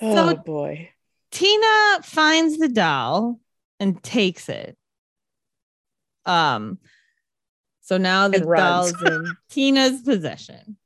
Oh 0.00 0.36
boy. 0.36 0.90
Tina 1.32 2.02
finds 2.04 2.56
the 2.56 2.68
doll 2.68 3.40
and 3.80 4.00
takes 4.02 4.48
it. 4.48 4.76
Um, 6.26 6.78
so 7.80 7.96
now 7.96 8.28
the 8.28 8.40
doll's 8.40 9.02
in 9.02 9.36
Tina's 9.50 10.02
possession. 10.02 10.76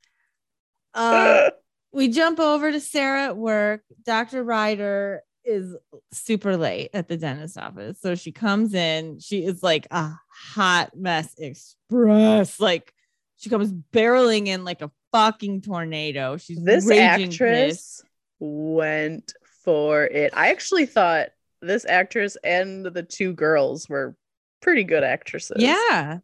Uh, 0.93 1.51
we 1.91 2.07
jump 2.07 2.39
over 2.39 2.71
to 2.71 2.79
Sarah 2.79 3.25
at 3.25 3.37
work. 3.37 3.83
Dr. 4.03 4.43
Ryder 4.43 5.21
is 5.43 5.75
super 6.11 6.57
late 6.57 6.89
at 6.93 7.07
the 7.07 7.17
dentist 7.17 7.57
office. 7.57 7.99
So 8.01 8.15
she 8.15 8.31
comes 8.31 8.73
in. 8.73 9.19
She 9.19 9.45
is 9.45 9.61
like 9.61 9.85
a 9.91 10.13
hot 10.53 10.97
mess 10.97 11.35
express. 11.37 12.59
Like 12.59 12.91
she 13.37 13.49
comes 13.49 13.71
barreling 13.71 14.47
in 14.47 14.65
like 14.65 14.81
a 14.81 14.89
fucking 15.11 15.61
tornado. 15.61 16.37
She's 16.37 16.63
this 16.63 16.89
actress 16.89 17.37
pissed. 17.37 18.03
went 18.39 19.33
for 19.63 20.05
it. 20.05 20.31
I 20.33 20.49
actually 20.49 20.87
thought 20.87 21.29
this 21.67 21.85
actress 21.85 22.37
and 22.43 22.85
the 22.85 23.03
two 23.03 23.33
girls 23.33 23.89
were 23.89 24.15
pretty 24.61 24.83
good 24.83 25.03
actresses. 25.03 25.57
Yeah. 25.59 26.19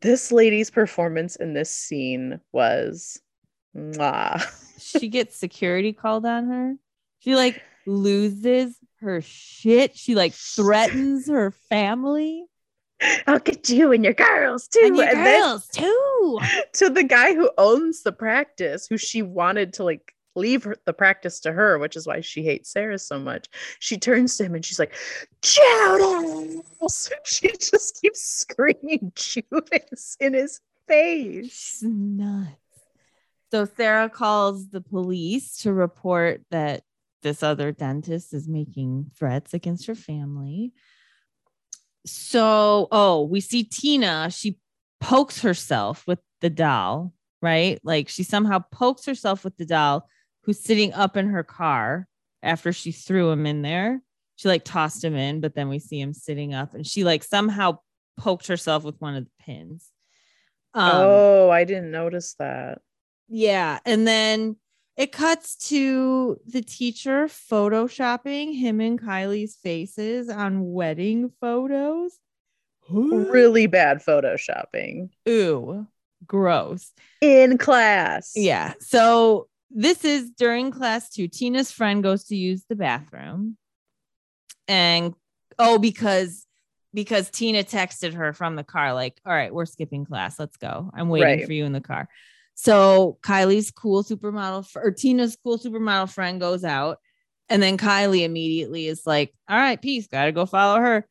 This 0.00 0.32
lady's 0.32 0.70
performance 0.70 1.36
in 1.36 1.54
this 1.54 1.70
scene 1.70 2.40
was 2.52 3.20
mwah. 3.76 4.42
she 4.80 5.08
gets 5.08 5.36
security 5.36 5.92
called 5.92 6.26
on 6.26 6.48
her. 6.48 6.74
She 7.20 7.34
like 7.34 7.62
loses 7.86 8.76
her 9.00 9.20
shit. 9.20 9.96
She 9.96 10.14
like 10.14 10.32
threatens 10.32 11.28
her 11.28 11.50
family 11.50 12.46
I'll 13.26 13.38
get 13.38 13.68
you 13.68 13.92
and 13.92 14.04
your 14.04 14.14
girls 14.14 14.68
too. 14.68 14.80
and 14.82 14.96
your 14.96 15.06
And 15.06 15.18
then 15.18 15.42
girls 15.42 15.68
too. 15.68 16.38
to 16.74 16.88
the 16.90 17.02
guy 17.04 17.34
who 17.34 17.50
owns 17.58 18.02
the 18.02 18.12
practice, 18.12 18.86
who 18.86 18.96
she 18.96 19.22
wanted 19.22 19.74
to 19.74 19.84
like 19.84 20.14
leave 20.36 20.64
her, 20.64 20.76
the 20.84 20.92
practice 20.92 21.40
to 21.40 21.52
her, 21.52 21.78
which 21.78 21.96
is 21.96 22.06
why 22.06 22.20
she 22.20 22.42
hates 22.42 22.70
Sarah 22.70 22.98
so 22.98 23.18
much. 23.18 23.48
She 23.78 23.98
turns 23.98 24.36
to 24.36 24.44
him 24.44 24.54
and 24.54 24.64
she's 24.64 24.78
like, 24.78 24.94
Judas! 25.42 26.62
She 27.24 27.48
just 27.48 28.00
keeps 28.00 28.22
screaming 28.22 29.10
Judas 29.16 30.16
in 30.20 30.34
his 30.34 30.60
face. 30.86 31.78
She's 31.80 31.82
nuts. 31.82 32.52
So 33.50 33.64
Sarah 33.64 34.08
calls 34.08 34.68
the 34.68 34.80
police 34.80 35.58
to 35.58 35.72
report 35.72 36.42
that 36.50 36.82
this 37.22 37.42
other 37.42 37.72
dentist 37.72 38.32
is 38.32 38.46
making 38.46 39.10
threats 39.18 39.54
against 39.54 39.86
her 39.86 39.94
family. 39.96 40.72
So, 42.06 42.86
oh, 42.92 43.24
we 43.24 43.40
see 43.40 43.64
Tina. 43.64 44.30
She 44.30 44.58
pokes 45.00 45.40
herself 45.40 46.06
with 46.06 46.20
the 46.40 46.50
doll, 46.50 47.12
right? 47.42 47.80
Like 47.82 48.08
she 48.08 48.22
somehow 48.22 48.60
pokes 48.70 49.06
herself 49.06 49.44
with 49.44 49.56
the 49.56 49.66
doll 49.66 50.08
who's 50.46 50.60
sitting 50.60 50.92
up 50.94 51.16
in 51.16 51.28
her 51.28 51.42
car 51.42 52.06
after 52.42 52.72
she 52.72 52.92
threw 52.92 53.30
him 53.30 53.44
in 53.46 53.62
there. 53.62 54.00
She 54.36 54.48
like 54.48 54.64
tossed 54.64 55.02
him 55.02 55.16
in, 55.16 55.40
but 55.40 55.54
then 55.54 55.68
we 55.68 55.78
see 55.80 56.00
him 56.00 56.14
sitting 56.14 56.54
up 56.54 56.74
and 56.74 56.86
she 56.86 57.04
like 57.04 57.24
somehow 57.24 57.78
poked 58.16 58.46
herself 58.46 58.84
with 58.84 58.94
one 59.00 59.16
of 59.16 59.24
the 59.24 59.30
pins. 59.40 59.90
Um, 60.72 60.90
oh, 60.94 61.50
I 61.50 61.64
didn't 61.64 61.90
notice 61.90 62.34
that. 62.38 62.78
yeah. 63.28 63.80
And 63.84 64.06
then 64.06 64.56
it 64.96 65.10
cuts 65.10 65.56
to 65.70 66.38
the 66.46 66.62
teacher 66.62 67.26
photoshopping 67.26 68.56
him 68.58 68.80
and 68.80 69.00
Kylie's 69.00 69.56
faces 69.56 70.28
on 70.30 70.72
wedding 70.72 71.32
photos. 71.40 72.12
Really 72.88 73.66
bad 73.66 73.98
photoshopping 74.04 75.08
Ooh, 75.28 75.88
gross. 76.24 76.92
in 77.20 77.58
class. 77.58 78.32
Yeah. 78.36 78.74
So 78.78 79.48
this 79.78 80.06
is 80.06 80.30
during 80.30 80.70
class 80.70 81.10
two. 81.10 81.28
Tina's 81.28 81.70
friend 81.70 82.02
goes 82.02 82.24
to 82.24 82.36
use 82.36 82.64
the 82.66 82.74
bathroom. 82.74 83.58
And 84.66 85.14
oh, 85.58 85.78
because 85.78 86.46
because 86.94 87.28
Tina 87.28 87.62
texted 87.62 88.14
her 88.14 88.32
from 88.32 88.56
the 88.56 88.64
car, 88.64 88.94
like, 88.94 89.20
all 89.26 89.32
right, 89.34 89.52
we're 89.52 89.66
skipping 89.66 90.06
class. 90.06 90.38
Let's 90.38 90.56
go. 90.56 90.90
I'm 90.94 91.10
waiting 91.10 91.28
Right. 91.28 91.46
for 91.46 91.52
you 91.52 91.66
in 91.66 91.72
the 91.72 91.80
car. 91.82 92.08
So 92.54 93.18
Kylie's 93.20 93.70
cool 93.70 94.02
supermodel 94.02 94.66
or 94.76 94.92
Tina's 94.92 95.36
cool 95.44 95.58
supermodel 95.58 96.10
friend 96.10 96.40
goes 96.40 96.64
out. 96.64 96.96
And 97.50 97.62
then 97.62 97.76
Kylie 97.76 98.24
immediately 98.24 98.86
is 98.86 99.02
like, 99.06 99.34
all 99.46 99.58
right, 99.58 99.80
peace, 99.80 100.06
gotta 100.06 100.32
go 100.32 100.46
follow 100.46 100.80
her. 100.80 101.06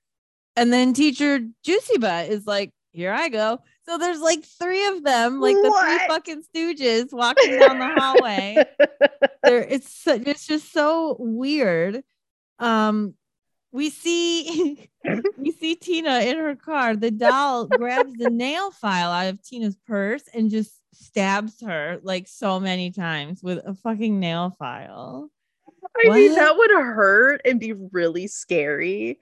And 0.56 0.74
then 0.74 0.94
teacher 0.94 1.40
Juicy 1.64 2.00
Butt 2.00 2.30
is 2.30 2.48
like, 2.48 2.72
here 2.94 3.14
I 3.14 3.30
go. 3.30 3.60
So 3.88 3.98
there's 3.98 4.20
like 4.22 4.44
three 4.44 4.86
of 4.88 5.04
them, 5.04 5.40
like 5.40 5.56
the 5.56 5.70
What? 5.70 6.00
three 6.00 6.08
fucking 6.08 6.44
stooges 6.44 7.14
walking 7.14 7.60
down 7.60 7.80
the 7.80 7.88
hallway. 7.96 8.64
there 9.44 9.62
it's 9.62 9.94
so- 9.96 10.22
it's 10.26 10.48
just 10.48 10.72
so 10.74 11.16
weird. 11.20 12.04
Um 12.60 13.14
we 13.72 13.90
see 13.90 14.90
we 15.38 15.52
see 15.52 15.76
Tina 15.76 16.20
in 16.22 16.38
her 16.38 16.56
car. 16.56 16.96
The 16.96 17.12
doll 17.12 17.68
grabs 17.68 18.14
the 18.14 18.30
nail 18.30 18.72
file 18.72 19.12
out 19.12 19.28
of 19.28 19.44
Tina's 19.44 19.78
purse 19.86 20.24
and 20.34 20.50
just 20.50 20.72
stabs 20.94 21.62
her 21.62 22.00
like 22.02 22.28
so 22.28 22.60
many 22.60 22.90
times 22.90 23.44
with 23.44 23.60
a 23.66 23.76
fucking 23.76 24.20
nail 24.20 24.56
file. 24.58 25.30
I 26.04 26.10
mean, 26.10 26.36
that 26.36 26.58
would 26.58 26.72
hurt 26.72 27.42
and 27.46 27.60
be 27.60 27.74
really 27.74 28.28
scary. 28.28 29.20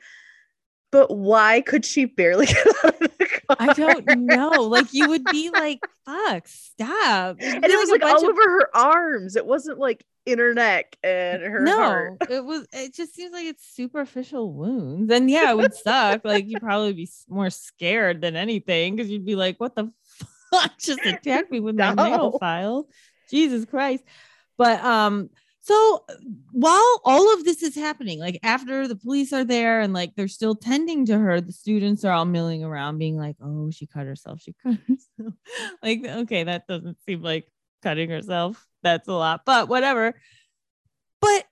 But 0.93 1.10
why 1.10 1.60
could 1.62 1.84
she 1.84 2.06
barely 2.06 2.45
get 2.53 2.67
out 2.86 3.01
of 3.01 3.12
the 3.17 3.25
car? 3.25 3.58
I 3.60 3.73
don't 3.73 4.08
know. 4.27 4.49
Like 4.62 4.93
you 4.93 5.10
would 5.10 5.25
be 5.25 5.49
like, 5.49 5.79
fuck, 6.06 6.47
stop. 6.47 7.38
It'd 7.41 7.56
And 7.56 7.65
it 7.65 7.77
was 7.77 7.89
a 7.89 7.93
like 7.93 8.03
all 8.03 8.17
of- 8.17 8.23
over 8.29 8.41
her 8.41 8.77
arms. 8.77 9.36
It 9.36 9.45
wasn't 9.45 9.79
like 9.79 10.06
in 10.27 10.38
her 10.39 10.53
neck 10.53 10.95
and 11.03 11.41
her 11.41 11.62
no, 11.62 11.75
heart. 11.75 12.17
it 12.29 12.45
was. 12.45 12.67
It 12.71 12.93
just 12.93 13.15
seems 13.15 13.34
like 13.34 13.45
it's 13.45 13.65
superficial 13.75 14.53
wounds, 14.53 15.12
and 15.12 15.29
yeah, 15.29 15.49
it 15.49 15.58
would 15.58 15.73
suck. 15.73 16.21
like 16.23 16.47
you'd 16.47 16.62
probably 16.62 16.93
be 16.93 17.10
more 17.27 17.49
scared 17.49 18.21
than 18.21 18.36
anything 18.38 18.95
because 18.95 19.10
you'd 19.12 19.25
be 19.25 19.36
like, 19.36 19.60
"What 19.60 19.75
the 19.75 19.91
fuck 20.53 20.77
just 20.79 21.01
attacked 21.06 21.51
me 21.51 21.60
with 21.60 21.75
my 21.75 21.93
nail 21.95 22.38
file?" 22.39 22.88
Jesus 23.29 23.65
Christ! 23.65 24.03
But 24.58 24.82
um, 24.82 25.29
so 25.63 26.04
while 26.52 27.02
all 27.06 27.34
of 27.34 27.45
this 27.45 27.63
is 27.63 27.73
happening, 27.73 28.19
like 28.19 28.38
after 28.43 28.86
the 28.86 28.97
police 28.97 29.32
are 29.32 29.45
there 29.45 29.80
and 29.80 29.93
like 29.93 30.13
they're 30.13 30.28
still 30.28 30.56
tending 30.56 31.06
to 31.06 31.17
her, 31.17 31.39
the 31.39 31.54
students 31.54 32.04
are 32.04 32.12
all 32.12 32.26
milling 32.26 32.65
around, 32.65 32.97
being 32.97 33.17
like, 33.17 33.38
"Oh, 33.41 33.71
she 33.71 33.88
cut 33.88 34.06
herself. 34.06 34.41
She 34.41 34.54
cut 34.62 34.78
herself." 34.88 35.34
like, 35.82 36.06
okay, 36.06 36.43
that 36.43 36.67
doesn't 36.67 36.97
seem 37.06 37.21
like 37.21 37.49
cutting 37.82 38.10
herself. 38.10 38.67
That's 38.82 39.08
a 39.08 39.13
lot, 39.13 39.43
but 39.45 39.69
whatever. 39.69 40.19
But 41.21 41.45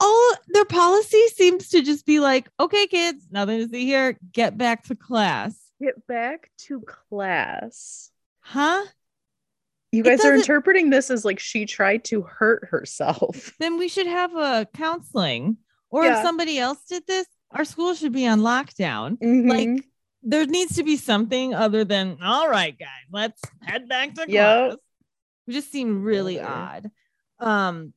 all 0.00 0.32
their 0.48 0.66
policy 0.66 1.26
seems 1.28 1.70
to 1.70 1.80
just 1.80 2.04
be 2.04 2.20
like, 2.20 2.50
okay, 2.60 2.86
kids, 2.86 3.26
nothing 3.30 3.60
to 3.60 3.68
see 3.70 3.86
here. 3.86 4.18
Get 4.32 4.58
back 4.58 4.84
to 4.84 4.94
class. 4.94 5.58
Get 5.80 6.06
back 6.06 6.50
to 6.66 6.82
class. 6.82 8.10
Huh? 8.40 8.84
You 9.92 10.02
guys 10.02 10.24
are 10.24 10.34
interpreting 10.34 10.90
this 10.90 11.10
as 11.10 11.24
like 11.24 11.38
she 11.38 11.64
tried 11.64 12.04
to 12.06 12.22
hurt 12.22 12.68
herself. 12.70 13.52
Then 13.60 13.78
we 13.78 13.88
should 13.88 14.06
have 14.06 14.34
a 14.34 14.66
counseling. 14.74 15.58
Or 15.90 16.04
Yeah. 16.04 16.18
if 16.18 16.22
somebody 16.24 16.58
else 16.58 16.80
did 16.88 17.06
this, 17.06 17.26
our 17.52 17.64
school 17.64 17.94
should 17.94 18.12
be 18.12 18.26
on 18.26 18.40
lockdown. 18.40 19.16
Mhm. 19.18 19.48
Like 19.48 19.84
there 20.22 20.44
needs 20.46 20.76
to 20.76 20.82
be 20.82 20.96
something 20.96 21.54
other 21.54 21.84
than 21.84 22.18
all 22.22 22.48
right, 22.48 22.76
guys, 22.76 22.88
let's 23.12 23.40
head 23.62 23.88
back 23.88 24.14
to 24.14 24.24
Yep. 24.28 24.28
class. 24.70 24.76
It 25.46 25.52
just 25.52 25.70
seemed 25.70 26.02
really 26.04 26.40
odd. 26.40 26.90
Um, 27.38 27.94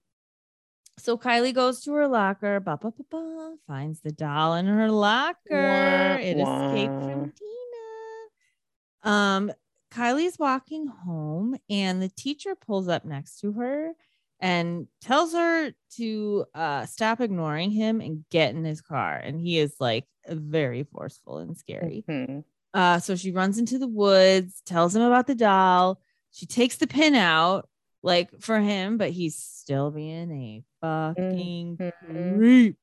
so 1.00 1.18
Kylie 1.18 1.54
goes 1.54 1.82
to 1.86 1.94
her 1.94 2.08
locker, 2.08 2.60
ba, 2.60 2.78
ba, 2.80 2.92
ba, 2.92 3.04
ba, 3.10 3.56
finds 3.68 4.02
the 4.02 4.12
doll 4.12 4.54
in 4.56 4.68
her 4.68 4.92
locker. 4.92 5.38
Wah, 5.50 6.18
it 6.22 6.38
escaped 6.38 6.94
from 6.94 7.32
Tina. 7.32 9.04
Um, 9.04 9.52
Kylie's 9.92 10.38
walking 10.40 10.88
home, 10.88 11.58
and 11.70 12.02
the 12.02 12.10
teacher 12.10 12.56
pulls 12.56 12.88
up 12.88 13.06
next 13.06 13.40
to 13.42 13.54
her 13.54 13.92
and 14.40 14.88
tells 15.02 15.34
her 15.34 15.72
to 15.98 16.46
uh, 16.54 16.86
stop 16.86 17.20
ignoring 17.20 17.72
him 17.72 18.00
and 18.00 18.24
get 18.30 18.56
in 18.56 18.64
his 18.64 18.82
car. 18.82 19.16
And 19.18 19.40
he 19.40 19.58
is 19.58 19.76
like 19.80 20.06
very 20.28 20.84
forceful 20.84 21.40
and 21.40 21.58
scary. 21.58 22.04
Mhm. 22.08 22.44
Uh, 22.74 23.00
so 23.00 23.16
she 23.16 23.32
runs 23.32 23.58
into 23.58 23.80
the 23.80 23.88
woods, 23.88 24.62
tells 24.66 24.96
him 24.96 25.02
about 25.02 25.28
the 25.28 25.36
doll. 25.36 26.00
She 26.32 26.46
takes 26.46 26.78
the 26.78 26.88
pin 26.88 27.16
out, 27.16 27.68
like 28.04 28.30
for 28.40 28.60
him, 28.60 28.98
but 28.98 29.10
he's 29.10 29.36
still 29.36 29.90
being 29.92 30.32
a 30.32 30.64
fucking 30.82 31.78
Mhm. 31.78 32.36
creep. 32.38 32.78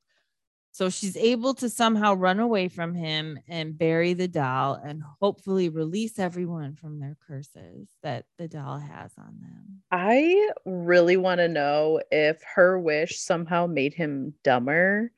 So 0.76 0.90
she's 0.90 1.16
able 1.16 1.54
to 1.54 1.70
somehow 1.70 2.12
run 2.12 2.38
away 2.38 2.68
from 2.68 2.92
him 2.92 3.38
and 3.48 3.78
bury 3.78 4.12
the 4.12 4.28
doll 4.28 4.74
and 4.74 5.02
hopefully 5.22 5.70
release 5.70 6.18
everyone 6.18 6.74
from 6.74 7.00
their 7.00 7.16
curses 7.26 7.88
that 8.02 8.26
the 8.36 8.46
doll 8.46 8.78
has 8.78 9.10
on 9.16 9.38
them. 9.40 9.80
I 9.90 10.50
really 10.66 11.16
want 11.16 11.38
to 11.38 11.48
know 11.48 12.02
if 12.10 12.42
her 12.54 12.78
wish 12.78 13.18
somehow 13.18 13.66
made 13.66 13.94
him 13.94 14.34
dumber 14.44 15.12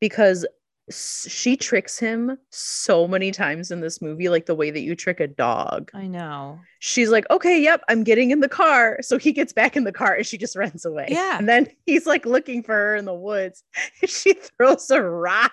because 0.00 0.46
she 0.90 1.56
tricks 1.56 1.98
him 1.98 2.36
so 2.50 3.06
many 3.06 3.30
times 3.30 3.70
in 3.70 3.80
this 3.80 4.02
movie, 4.02 4.28
like 4.28 4.46
the 4.46 4.54
way 4.54 4.70
that 4.70 4.80
you 4.80 4.94
trick 4.94 5.20
a 5.20 5.26
dog. 5.26 5.90
I 5.94 6.06
know. 6.06 6.60
She's 6.80 7.10
like, 7.10 7.28
okay, 7.30 7.60
yep, 7.60 7.82
I'm 7.88 8.04
getting 8.04 8.30
in 8.30 8.40
the 8.40 8.48
car. 8.48 8.98
So 9.00 9.18
he 9.18 9.32
gets 9.32 9.52
back 9.52 9.76
in 9.76 9.84
the 9.84 9.92
car 9.92 10.14
and 10.14 10.26
she 10.26 10.38
just 10.38 10.56
runs 10.56 10.84
away. 10.84 11.06
Yeah. 11.08 11.38
And 11.38 11.48
then 11.48 11.68
he's 11.86 12.06
like 12.06 12.26
looking 12.26 12.62
for 12.62 12.74
her 12.74 12.96
in 12.96 13.04
the 13.04 13.14
woods. 13.14 13.62
she 14.04 14.34
throws 14.34 14.90
a 14.90 15.02
rock 15.02 15.52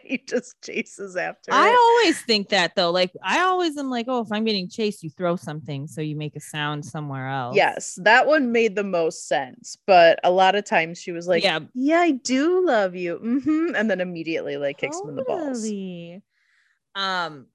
he 0.04 0.18
just 0.18 0.54
chases 0.62 1.16
after 1.16 1.52
I 1.52 1.68
it. 1.68 1.78
always 1.78 2.20
think 2.22 2.48
that 2.50 2.74
though. 2.76 2.90
Like 2.90 3.12
I 3.22 3.40
always 3.40 3.76
am 3.76 3.90
like, 3.90 4.06
oh, 4.08 4.22
if 4.22 4.32
I'm 4.32 4.44
getting 4.44 4.68
chased, 4.68 5.02
you 5.02 5.10
throw 5.10 5.36
something 5.36 5.86
so 5.86 6.00
you 6.00 6.16
make 6.16 6.36
a 6.36 6.40
sound 6.40 6.84
somewhere 6.84 7.28
else. 7.28 7.56
Yes, 7.56 7.98
that 8.02 8.26
one 8.26 8.52
made 8.52 8.76
the 8.76 8.84
most 8.84 9.28
sense. 9.28 9.76
But 9.86 10.18
a 10.24 10.30
lot 10.30 10.54
of 10.54 10.64
times 10.64 10.98
she 10.98 11.12
was 11.12 11.26
like, 11.26 11.42
yeah, 11.42 11.60
yeah, 11.74 11.98
I 12.00 12.12
do 12.12 12.64
love 12.66 12.94
you. 12.94 13.18
mm-hmm. 13.22 13.74
And 13.74 13.90
then 13.90 14.00
immediately 14.00 14.56
like 14.56 14.78
kicks 14.78 15.00
him 15.00 15.10
in 15.10 15.16
the 15.16 15.24
balls. 15.24 15.66
Um, 16.94 17.46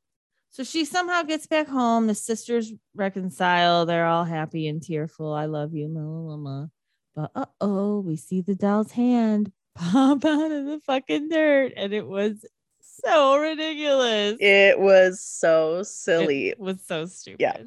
so 0.51 0.63
she 0.63 0.85
somehow 0.85 1.23
gets 1.23 1.47
back 1.47 1.67
home. 1.67 2.07
The 2.07 2.15
sisters 2.15 2.73
reconcile. 2.93 3.85
They're 3.85 4.05
all 4.05 4.25
happy 4.25 4.67
and 4.67 4.83
tearful. 4.83 5.33
I 5.33 5.45
love 5.45 5.73
you, 5.73 5.87
mama. 5.87 6.69
But 7.15 7.31
uh 7.35 7.45
oh, 7.59 7.99
we 7.99 8.15
see 8.15 8.41
the 8.41 8.55
doll's 8.55 8.91
hand 8.91 9.51
pop 9.75 10.23
out 10.25 10.51
of 10.51 10.65
the 10.65 10.81
fucking 10.85 11.29
dirt, 11.29 11.73
and 11.75 11.93
it 11.93 12.05
was 12.07 12.45
so 12.81 13.37
ridiculous. 13.37 14.37
It 14.39 14.79
was 14.79 15.21
so 15.21 15.83
silly. 15.83 16.49
It 16.49 16.59
was 16.59 16.81
so 16.85 17.05
stupid. 17.05 17.39
Yeah. 17.39 17.57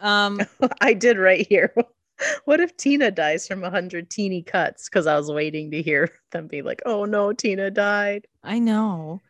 Um, 0.00 0.40
I 0.80 0.94
did 0.94 1.18
right 1.18 1.46
here. 1.48 1.74
What 2.44 2.60
if 2.60 2.76
Tina 2.76 3.10
dies 3.10 3.48
from 3.48 3.64
a 3.64 3.70
hundred 3.70 4.08
teeny 4.08 4.42
cuts? 4.42 4.88
Because 4.88 5.08
I 5.08 5.16
was 5.16 5.28
waiting 5.28 5.72
to 5.72 5.82
hear 5.82 6.08
them 6.30 6.46
be 6.46 6.62
like, 6.62 6.80
"Oh 6.86 7.04
no, 7.04 7.32
Tina 7.32 7.68
died." 7.68 8.28
I 8.44 8.60
know. 8.60 9.20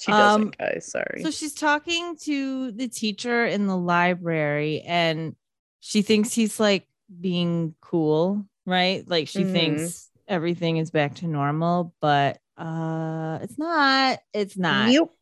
She 0.00 0.10
doesn't, 0.10 0.42
Um, 0.42 0.52
guys. 0.58 0.90
Sorry. 0.90 1.22
So 1.22 1.30
she's 1.30 1.54
talking 1.54 2.16
to 2.22 2.72
the 2.72 2.88
teacher 2.88 3.46
in 3.46 3.68
the 3.68 3.76
library 3.76 4.80
and 4.80 5.36
she 5.78 6.02
thinks 6.02 6.32
he's 6.32 6.58
like 6.58 6.88
being 7.20 7.76
cool, 7.80 8.44
right? 8.66 9.06
Like 9.06 9.28
she 9.28 9.44
Mhm. 9.44 9.52
thinks 9.52 10.10
everything 10.28 10.76
is 10.78 10.90
back 10.90 11.16
to 11.16 11.26
normal, 11.26 11.94
but 12.00 12.38
uh 12.56 13.38
it's 13.42 13.58
not. 13.58 14.18
It's 14.32 14.56
not. 14.56 14.90
Nope. 14.90 15.12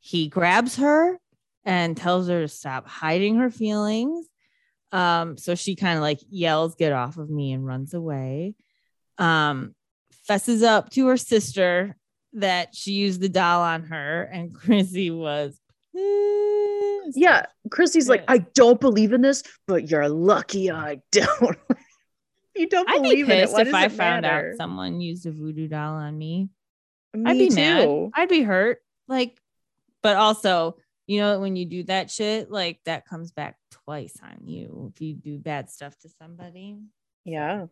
He 0.00 0.28
grabs 0.28 0.76
her 0.76 1.18
and 1.64 1.96
tells 1.96 2.28
her 2.28 2.40
to 2.40 2.48
stop 2.48 2.88
hiding 2.88 3.36
her 3.36 3.50
feelings. 3.50 4.26
Um 4.92 5.36
so 5.36 5.54
she 5.54 5.76
kind 5.76 5.96
of 5.96 6.02
like 6.02 6.20
yells 6.28 6.74
get 6.74 6.92
off 6.92 7.16
of 7.16 7.28
me 7.30 7.52
and 7.52 7.66
runs 7.66 7.94
away. 7.94 8.54
Um 9.18 9.74
fesses 10.26 10.62
up 10.62 10.90
to 10.90 11.06
her 11.08 11.16
sister 11.16 11.96
that 12.34 12.74
she 12.74 12.92
used 12.92 13.20
the 13.20 13.28
doll 13.28 13.62
on 13.62 13.84
her 13.84 14.22
and 14.22 14.54
Chrissy 14.54 15.10
was 15.10 15.58
pissed. 15.94 17.16
Yeah, 17.16 17.46
Chrissy's 17.70 18.08
like, 18.08 18.24
"I 18.28 18.38
don't 18.38 18.80
believe 18.80 19.12
in 19.12 19.20
this, 19.20 19.42
but 19.66 19.90
you're 19.90 20.08
lucky 20.08 20.70
I 20.70 21.00
don't." 21.10 21.58
You 22.60 22.68
don't 22.68 22.88
I'd 22.88 23.02
be 23.02 23.08
believe 23.10 23.30
it. 23.30 23.40
pissed 23.40 23.52
Why 23.54 23.62
if 23.62 23.74
I 23.74 23.88
found 23.88 24.22
matter? 24.22 24.50
out 24.52 24.56
someone 24.56 25.00
used 25.00 25.26
a 25.26 25.32
voodoo 25.32 25.66
doll 25.68 25.94
on 25.94 26.16
me. 26.16 26.48
Me 27.14 27.30
I'd 27.30 27.38
be 27.38 27.48
too. 27.48 27.54
mad. 27.56 28.10
I'd 28.14 28.28
be 28.28 28.42
hurt. 28.42 28.78
Like, 29.08 29.36
but 30.02 30.16
also, 30.16 30.76
you 31.06 31.20
know, 31.20 31.40
when 31.40 31.56
you 31.56 31.64
do 31.66 31.82
that 31.84 32.10
shit, 32.10 32.50
like 32.50 32.80
that 32.84 33.06
comes 33.06 33.32
back 33.32 33.56
twice 33.84 34.16
on 34.22 34.46
you 34.46 34.92
if 34.94 35.00
you 35.00 35.14
do 35.14 35.38
bad 35.38 35.70
stuff 35.70 35.98
to 36.00 36.08
somebody. 36.20 36.78
Yeah, 37.24 37.66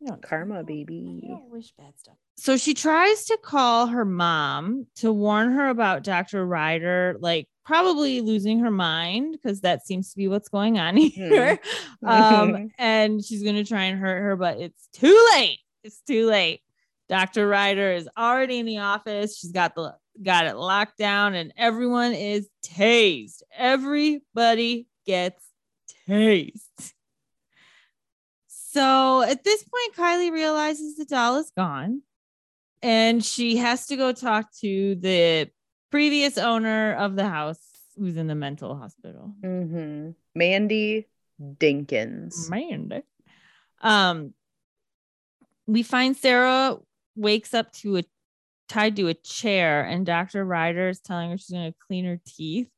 You 0.00 0.06
don't- 0.08 0.22
karma, 0.22 0.64
baby. 0.64 1.20
you 1.22 1.40
wish 1.50 1.72
bad 1.78 1.98
stuff. 1.98 2.16
So 2.36 2.56
she 2.56 2.72
tries 2.74 3.26
to 3.26 3.36
call 3.42 3.86
her 3.88 4.04
mom 4.06 4.86
to 4.96 5.12
warn 5.12 5.52
her 5.52 5.68
about 5.68 6.02
Dr. 6.04 6.44
Ryder, 6.46 7.16
like 7.20 7.48
probably 7.66 8.20
losing 8.22 8.60
her 8.60 8.70
mind 8.70 9.32
because 9.32 9.60
that 9.60 9.86
seems 9.86 10.10
to 10.10 10.16
be 10.16 10.26
what's 10.26 10.48
going 10.48 10.78
on 10.78 10.96
here. 10.96 11.58
um, 12.04 12.70
and 12.78 13.22
she's 13.22 13.42
gonna 13.42 13.64
try 13.64 13.84
and 13.84 14.00
hurt 14.00 14.22
her, 14.22 14.36
but 14.36 14.58
it's 14.58 14.88
too 14.94 15.28
late. 15.34 15.58
It's 15.84 16.00
too 16.06 16.26
late. 16.26 16.60
Dr. 17.10 17.46
Ryder 17.46 17.92
is 17.92 18.08
already 18.16 18.58
in 18.60 18.66
the 18.66 18.78
office. 18.78 19.36
She's 19.36 19.52
got 19.52 19.74
the 19.74 19.94
got 20.22 20.46
it 20.46 20.56
locked 20.56 20.96
down, 20.96 21.34
and 21.34 21.52
everyone 21.56 22.12
is 22.12 22.48
tased. 22.64 23.42
Everybody 23.56 24.86
gets 25.06 25.44
tased. 26.08 26.92
So 28.72 29.22
at 29.22 29.42
this 29.42 29.64
point, 29.64 29.96
Kylie 29.96 30.30
realizes 30.30 30.96
the 30.96 31.04
doll 31.04 31.38
is 31.38 31.50
gone 31.56 32.02
and 32.82 33.24
she 33.24 33.56
has 33.56 33.86
to 33.86 33.96
go 33.96 34.12
talk 34.12 34.46
to 34.60 34.94
the 34.94 35.50
previous 35.90 36.38
owner 36.38 36.94
of 36.94 37.16
the 37.16 37.28
house 37.28 37.58
who's 37.96 38.16
in 38.16 38.28
the 38.28 38.36
mental 38.36 38.76
hospital. 38.76 39.34
Mm-hmm. 39.44 40.10
Mandy 40.36 41.08
Dinkins. 41.40 42.48
Mandy. 42.48 43.02
Um, 43.82 44.34
we 45.66 45.82
find 45.82 46.16
Sarah 46.16 46.76
wakes 47.16 47.54
up 47.54 47.72
to 47.72 47.98
a 47.98 48.04
tied 48.68 48.94
to 48.96 49.08
a 49.08 49.14
chair, 49.14 49.82
and 49.82 50.06
Dr. 50.06 50.44
Ryder 50.44 50.90
is 50.90 51.00
telling 51.00 51.30
her 51.30 51.36
she's 51.36 51.50
going 51.50 51.72
to 51.72 51.78
clean 51.88 52.04
her 52.04 52.20
teeth. 52.24 52.68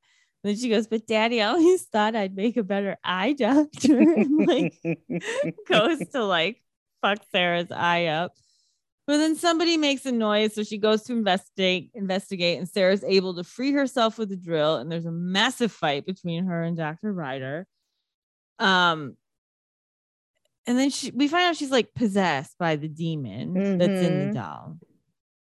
Then 0.43 0.57
she 0.57 0.69
goes, 0.69 0.87
But 0.87 1.07
daddy, 1.07 1.41
I 1.41 1.49
always 1.49 1.83
thought 1.85 2.17
I'd 2.17 2.37
make 2.37 2.57
a 2.57 2.63
better 2.63 2.97
eye 3.05 3.33
doctor. 3.33 3.99
and, 4.01 4.47
like 4.47 4.75
goes 5.69 5.99
to 6.13 6.25
like 6.25 6.63
fuck 7.01 7.19
Sarah's 7.31 7.71
eye 7.71 8.07
up. 8.07 8.33
But 9.07 9.19
then 9.19 9.35
somebody 9.35 9.77
makes 9.77 10.07
a 10.07 10.13
noise, 10.13 10.55
so 10.55 10.63
she 10.63 10.79
goes 10.79 11.03
to 11.05 11.13
investigate, 11.13 11.91
investigate, 11.93 12.59
and 12.59 12.69
Sarah's 12.69 13.03
able 13.03 13.35
to 13.35 13.45
free 13.45 13.73
herself 13.73 14.17
with 14.17 14.29
the 14.29 14.37
drill. 14.37 14.77
And 14.77 14.91
there's 14.91 15.07
a 15.07 15.13
massive 15.13 15.73
fight 15.73 16.07
between 16.07 16.47
her 16.47 16.63
and 16.63 16.77
Dr. 16.77 17.13
Ryder. 17.13 17.67
Um, 18.61 19.17
and 20.67 20.79
then 20.79 20.91
she, 20.91 21.11
we 21.11 21.27
find 21.27 21.49
out 21.49 21.57
she's 21.57 21.73
like 21.73 21.95
possessed 21.95 22.57
by 22.59 22.77
the 22.77 22.89
demon 22.89 23.79
that's 23.79 24.01
in 24.01 24.29
the 24.29 24.35
doll. 24.35 24.79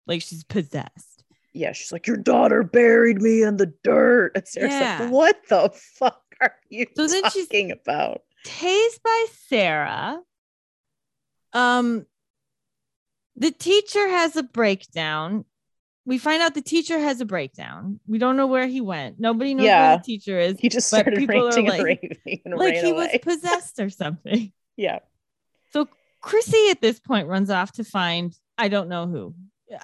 Like 0.09 0.23
she's 0.23 0.43
possessed. 0.43 1.16
Yeah, 1.57 1.73
she's 1.73 1.93
like, 1.93 2.07
Your 2.07 2.17
daughter 2.17 2.63
buried 2.63 3.21
me 3.23 3.43
in 3.43 3.57
the 3.57 3.73
dirt. 3.83 4.33
And 4.35 4.47
Sarah's 4.47 4.73
Yeah. 4.73 4.99
like, 5.03 5.11
What 5.13 5.37
the 5.49 5.71
fuck 5.75 6.23
are 6.41 6.55
you 6.69 6.87
So 6.97 7.07
then 7.07 7.23
she's- 7.31 7.47
talking 7.47 7.73
about? 7.73 8.23
tased 8.47 9.03
by 9.03 9.27
Sarah. 9.49 10.21
Um, 11.53 12.07
the 13.37 13.51
teacher 13.51 14.09
has 14.09 14.37
a 14.37 14.43
breakdown. 14.43 15.45
We 16.05 16.19
find 16.19 16.41
out 16.43 16.55
the 16.55 16.63
teacher 16.63 16.99
has 16.99 17.21
a 17.21 17.25
breakdown. 17.25 17.99
We 18.07 18.19
don't 18.19 18.37
know 18.37 18.47
where 18.47 18.67
he 18.69 18.81
went. 18.81 19.19
Nobody 19.19 19.55
knows 19.55 19.67
where 19.67 19.97
the 19.97 20.03
teacher 20.05 20.39
is. 20.39 20.57
He 20.61 20.69
just 20.69 20.87
started 20.87 21.19
ranting 21.29 21.69
and 21.69 21.79
like- 21.79 21.83
raving 21.83 22.41
and 22.45 22.55
Like 22.57 22.75
he 22.77 22.91
away. 22.91 23.09
was 23.13 23.19
possessed 23.23 23.81
or 23.81 23.91
something. 23.91 24.53
yeah. 24.77 25.01
So 25.73 25.89
Chrissy 26.21 26.69
at 26.71 26.81
this 26.81 27.01
point 27.01 27.27
runs 27.29 27.51
off 27.51 27.73
to 27.73 27.85
find 27.85 28.33
I 28.59 28.69
don't 28.69 28.89
know 28.89 29.07
who. 29.07 29.35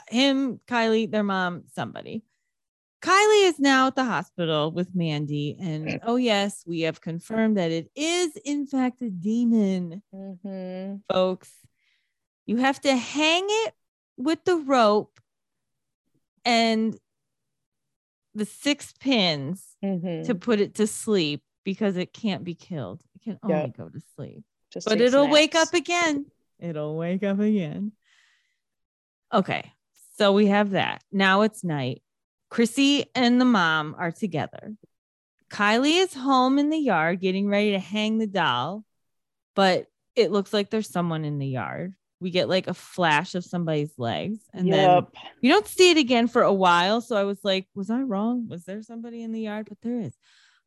Him, 0.09 0.61
Kylie, 0.67 1.11
their 1.11 1.23
mom, 1.23 1.65
somebody. 1.75 2.23
Kylie 3.03 3.49
is 3.49 3.59
now 3.59 3.89
at 3.89 3.97
the 3.97 4.05
hospital 4.05 4.71
with 4.71 4.95
Mandy. 4.95 5.57
And 5.61 5.99
oh, 6.05 6.15
yes, 6.17 6.63
we 6.67 6.83
have 6.83 7.01
confirmed 7.01 7.57
that 7.57 7.73
it 7.73 7.91
is, 7.97 8.37
in 8.45 8.67
fact, 8.67 9.03
a 9.03 9.11
demon. 9.11 10.03
Mm-hmm. 10.15 10.97
folks. 11.13 11.51
You 12.47 12.59
have 12.59 12.81
to 12.83 12.95
hang 12.97 13.45
it 13.49 13.75
with 14.17 14.45
the 14.45 14.57
rope 14.57 15.19
and 16.45 16.97
the 18.35 18.45
six 18.47 18.93
pins 19.01 19.67
Mm-hmm. 19.85 20.27
to 20.27 20.35
put 20.37 20.61
it 20.61 20.77
to 20.77 20.87
sleep 20.87 21.43
because 21.65 21.97
it 21.97 22.13
can't 22.13 22.45
be 22.45 22.55
killed. 22.55 23.03
It 23.17 23.23
can 23.25 23.39
only 23.43 23.55
Yep. 23.63 23.77
go 23.77 23.89
to 23.89 24.01
sleep. 24.15 24.45
Just 24.73 24.87
But 24.87 25.01
it'll 25.01 25.29
wake 25.29 25.57
up 25.57 25.75
again. 25.75 26.27
It'll 26.61 26.97
wake 26.97 27.25
up 27.25 27.41
again. 27.41 27.91
Okay. 29.33 29.73
So 30.19 30.33
we 30.33 30.47
have 30.47 30.71
that. 30.71 31.03
Now 31.11 31.43
it's 31.43 31.65
night. 31.65 32.03
Chrissy 32.51 33.07
and 33.15 33.41
the 33.41 33.47
mom 33.47 33.97
are 33.99 34.13
together. 34.13 34.75
Kylie 35.51 36.03
is 36.03 36.15
home 36.15 36.59
in 36.59 36.71
the 36.71 36.79
yard 36.79 37.21
getting 37.21 37.49
ready 37.49 37.73
to 37.73 37.79
hang 37.79 38.19
the 38.19 38.27
doll, 38.27 38.85
but 39.55 39.87
it 40.15 40.31
looks 40.31 40.53
like 40.53 40.71
there's 40.71 40.89
someone 40.89 41.25
in 41.25 41.39
the 41.39 41.47
yard. 41.47 41.95
We 42.21 42.31
get 42.31 42.49
like 42.49 42.69
a 42.69 42.75
flash 42.75 43.35
of 43.35 43.45
somebody's 43.45 43.93
legs 43.99 44.39
and 44.53 44.73
then 44.73 45.07
you 45.41 45.51
don't 45.51 45.67
see 45.67 45.91
it 45.91 45.97
again 45.97 46.29
for 46.29 46.43
a 46.43 46.53
while. 46.53 47.01
So 47.01 47.17
I 47.17 47.25
was 47.25 47.39
like, 47.43 47.67
was 47.75 47.91
I 47.91 48.01
wrong? 48.01 48.49
Was 48.49 48.65
there 48.65 48.83
somebody 48.83 49.23
in 49.23 49.33
the 49.33 49.41
yard? 49.41 49.67
But 49.69 49.79
there 49.83 49.99
is. 50.01 50.15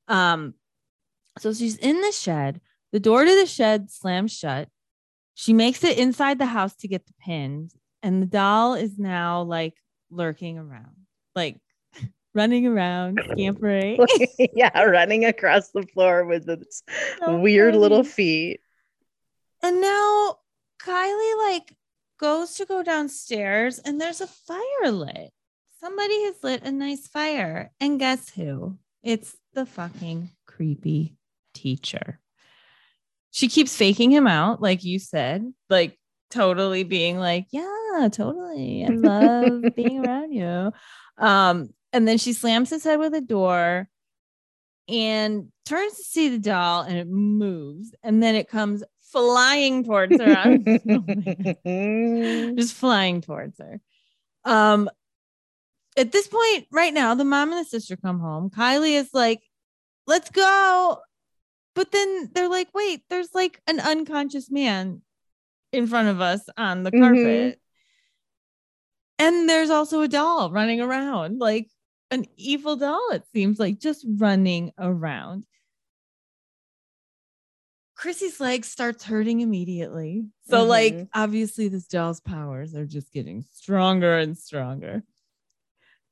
Um, 0.07 0.55
so 1.39 1.53
she's 1.53 1.77
in 1.77 2.01
the 2.01 2.11
shed. 2.11 2.61
The 2.91 2.99
door 2.99 3.23
to 3.25 3.35
the 3.39 3.45
shed 3.45 3.91
slams 3.91 4.33
shut. 4.33 4.69
She 5.33 5.53
makes 5.53 5.83
it 5.83 5.97
inside 5.97 6.39
the 6.39 6.45
house 6.45 6.75
to 6.77 6.87
get 6.87 7.05
the 7.05 7.13
pins, 7.19 7.75
and 8.05 8.21
the 8.21 8.27
doll 8.27 8.75
is 8.75 8.99
now 8.99 9.41
like 9.41 9.73
lurking 10.11 10.59
around, 10.59 10.95
like 11.33 11.57
running 12.35 12.67
around, 12.67 13.19
scampering. 13.31 14.05
yeah, 14.53 14.79
running 14.83 15.25
across 15.25 15.71
the 15.71 15.81
floor 15.81 16.23
with 16.23 16.47
its 16.47 16.83
So 17.19 17.39
weird 17.39 17.75
little 17.75 18.03
feet. 18.03 18.59
And 19.63 19.81
now 19.81 20.37
Kylie 20.79 21.49
like 21.49 21.75
goes 22.19 22.53
to 22.55 22.65
go 22.65 22.83
downstairs 22.83 23.79
and 23.79 23.99
there's 23.99 24.21
a 24.21 24.27
fire 24.27 24.91
lit. 24.91 25.31
Somebody 25.79 26.25
has 26.25 26.35
lit 26.43 26.61
a 26.61 26.71
nice 26.71 27.07
fire. 27.07 27.71
And 27.79 27.99
guess 27.99 28.29
who? 28.29 28.77
It's 29.01 29.35
the 29.55 29.65
fucking 29.65 30.29
creepy 30.45 31.15
teacher. 31.55 32.19
She 33.31 33.47
keeps 33.47 33.75
faking 33.75 34.11
him 34.11 34.27
out, 34.27 34.61
like 34.61 34.83
you 34.83 34.99
said, 34.99 35.51
like 35.71 35.97
totally 36.29 36.83
being 36.83 37.17
like, 37.17 37.47
yeah, 37.49 37.84
totally. 38.11 38.85
I 38.85 38.89
love 38.89 39.63
being 39.75 39.99
around 39.99 40.31
you. 40.31 40.71
Um, 41.17 41.69
and 41.93 42.07
then 42.07 42.17
she 42.17 42.33
slams 42.33 42.69
his 42.69 42.83
head 42.83 42.99
with 42.99 43.13
a 43.13 43.21
door 43.21 43.87
and 44.87 45.51
turns 45.65 45.97
to 45.97 46.03
see 46.03 46.29
the 46.29 46.37
doll 46.37 46.81
and 46.81 46.97
it 46.97 47.07
moves 47.07 47.95
and 48.03 48.21
then 48.21 48.35
it 48.35 48.47
comes 48.47 48.83
flying 49.11 49.83
towards 49.83 50.19
her 50.19 50.59
just 52.57 52.75
flying 52.75 53.21
towards 53.21 53.57
her 53.59 53.81
um 54.43 54.87
at 55.97 56.11
this 56.11 56.27
point 56.27 56.67
right 56.71 56.93
now 56.93 57.15
the 57.15 57.23
mom 57.25 57.51
and 57.51 57.65
the 57.65 57.67
sister 57.67 57.95
come 57.95 58.19
home 58.19 58.51
kylie 58.51 58.93
is 58.95 59.09
like 59.11 59.41
let's 60.05 60.29
go 60.29 60.99
but 61.73 61.91
then 61.91 62.29
they're 62.35 62.49
like 62.49 62.67
wait 62.75 63.01
there's 63.09 63.33
like 63.33 63.59
an 63.65 63.79
unconscious 63.79 64.51
man 64.51 65.01
in 65.71 65.87
front 65.87 66.09
of 66.09 66.21
us 66.21 66.41
on 66.57 66.83
the 66.83 66.91
Mhm. 66.91 66.99
carpet 67.01 67.59
and 69.19 69.49
there's 69.49 69.69
also 69.69 70.01
a 70.01 70.07
doll 70.07 70.51
running 70.51 70.81
around 70.81 71.39
like 71.39 71.69
an 72.11 72.25
evil 72.37 72.75
doll 72.75 73.09
it 73.11 73.23
seems 73.33 73.59
like 73.59 73.79
just 73.79 74.05
running 74.17 74.71
around 74.77 75.45
Chrissy's 77.95 78.41
leg 78.41 78.65
starts 78.65 79.05
hurting 79.05 79.39
immediately. 79.39 80.25
So, 80.49 80.65
like, 80.65 80.93
Mhm. 80.93 81.09
obviously, 81.13 81.69
this 81.69 81.87
doll's 81.87 82.19
powers 82.19 82.75
are 82.75 82.85
just 82.85 83.09
getting 83.13 83.45
stronger 83.53 84.17
and 84.17 84.37
stronger. 84.37 85.01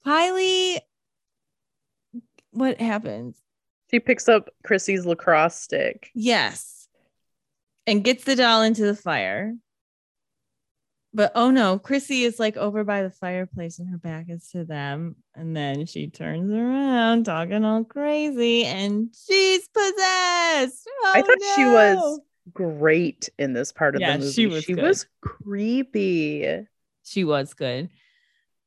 Kylie, 0.06 0.80
what 2.52 2.80
happens? 2.80 3.38
She 3.92 4.00
picks 4.00 4.30
up 4.30 4.50
Chrissy's 4.64 5.06
lacrosse 5.06 5.56
stick. 5.60 6.10
Yes. 6.16 6.88
And 7.86 8.02
gets 8.02 8.24
the 8.24 8.38
doll 8.38 8.62
into 8.62 8.86
the 8.86 8.96
fire. 8.96 9.54
But 11.16 11.32
oh 11.36 11.52
no, 11.52 11.78
Chrissy 11.78 12.24
is 12.24 12.40
like 12.40 12.58
over 12.58 12.84
by 12.84 13.04
the 13.04 13.12
fireplace 13.12 13.78
and 13.78 13.88
her 13.90 13.98
back 14.00 14.26
is 14.30 14.48
to 14.50 14.66
them. 14.66 15.16
And 15.36 15.56
then 15.56 15.86
she 15.86 16.08
turns 16.08 16.52
around 16.52 17.26
talking 17.26 17.64
all 17.64 17.84
crazy 17.84 18.66
and 18.66 19.10
she's 19.28 19.68
possessed. 19.68 20.88
I 21.06 21.22
Oh, 21.22 21.24
thought 21.24 21.56
she 21.56 21.66
was 21.66 22.20
great 22.54 23.30
in 23.38 23.54
this 23.54 23.72
part 23.72 23.96
of 23.96 24.02
Yeah, 24.02 24.14
the 24.14 24.20
movie. 24.24 24.32
she 24.32 24.48
was 24.48 24.64
she 24.64 24.74
good. 24.74 24.84
was 24.84 25.06
creepy. 25.22 26.66
she 27.04 27.24
was 27.24 27.54
good. 27.54 27.90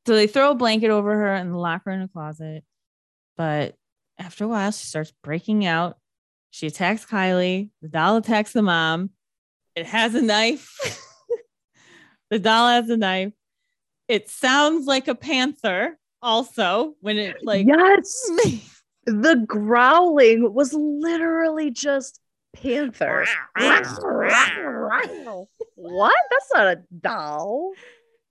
So 0.06 0.14
they 0.14 0.28
throw 0.28 0.52
a 0.52 0.54
blanket 0.54 0.90
over 0.90 1.12
her 1.16 1.35
and 1.35 1.59
lock 1.59 1.82
her 1.87 1.90
in 1.90 2.00
a 2.02 2.09
closet. 2.09 2.62
But 3.37 3.74
after 4.18 4.44
a 4.44 4.48
while, 4.48 4.70
she 4.70 4.87
starts 4.87 5.12
breaking 5.24 5.66
out. 5.66 5.98
She 6.50 6.68
attacks 6.68 7.04
Kylie. 7.04 7.70
The 7.82 7.88
doll 7.88 8.16
attacks 8.18 8.52
the 8.52 8.62
mom. 8.62 9.11
It 9.74 9.86
has 9.86 10.14
a 10.14 10.22
knife. 10.22 11.03
the 12.31 12.39
doll 12.39 12.68
has 12.68 12.89
a 12.91 12.97
knife. 12.97 13.33
It 14.09 14.31
sounds 14.31 14.87
like 14.87 15.09
a 15.09 15.14
panther, 15.14 15.99
also, 16.22 16.95
when 17.01 17.18
it 17.18 17.37
like 17.43 17.66
yes, 17.66 18.31
the 19.07 19.45
growling 19.47 20.53
was 20.53 20.72
literally 20.72 21.70
just 21.70 22.20
panther. 22.53 23.27
what? 25.74 26.14
That's 26.31 26.51
not 26.55 26.66
a 26.66 26.83
doll. 27.01 27.72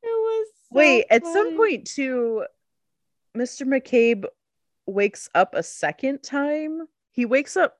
It 0.03 0.07
was 0.07 0.47
so 0.71 0.77
Wait, 0.77 1.05
at 1.09 1.25
some 1.25 1.55
point, 1.57 1.87
too, 1.87 2.45
Mr. 3.35 3.65
McCabe 3.65 4.25
wakes 4.85 5.29
up 5.33 5.55
a 5.55 5.63
second 5.63 6.21
time. 6.21 6.87
He 7.11 7.25
wakes 7.25 7.57
up. 7.57 7.77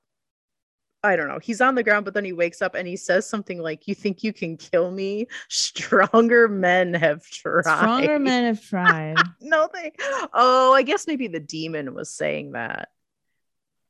I 1.06 1.16
don't 1.16 1.28
know. 1.28 1.38
He's 1.40 1.60
on 1.60 1.74
the 1.74 1.82
ground, 1.82 2.04
but 2.04 2.14
then 2.14 2.24
he 2.24 2.32
wakes 2.32 2.60
up 2.60 2.74
and 2.74 2.86
he 2.86 2.96
says 2.96 3.26
something 3.26 3.58
like, 3.60 3.86
You 3.86 3.94
think 3.94 4.22
you 4.22 4.32
can 4.32 4.56
kill 4.56 4.90
me? 4.90 5.28
Stronger 5.48 6.48
men 6.48 6.94
have 6.94 7.24
tried. 7.24 7.62
stronger 7.64 8.18
men 8.18 8.44
have 8.44 8.62
tried. 8.62 9.16
no, 9.40 9.68
they. 9.72 9.92
Oh, 10.32 10.72
I 10.74 10.82
guess 10.82 11.06
maybe 11.06 11.28
the 11.28 11.40
demon 11.40 11.94
was 11.94 12.10
saying 12.10 12.52
that. 12.52 12.88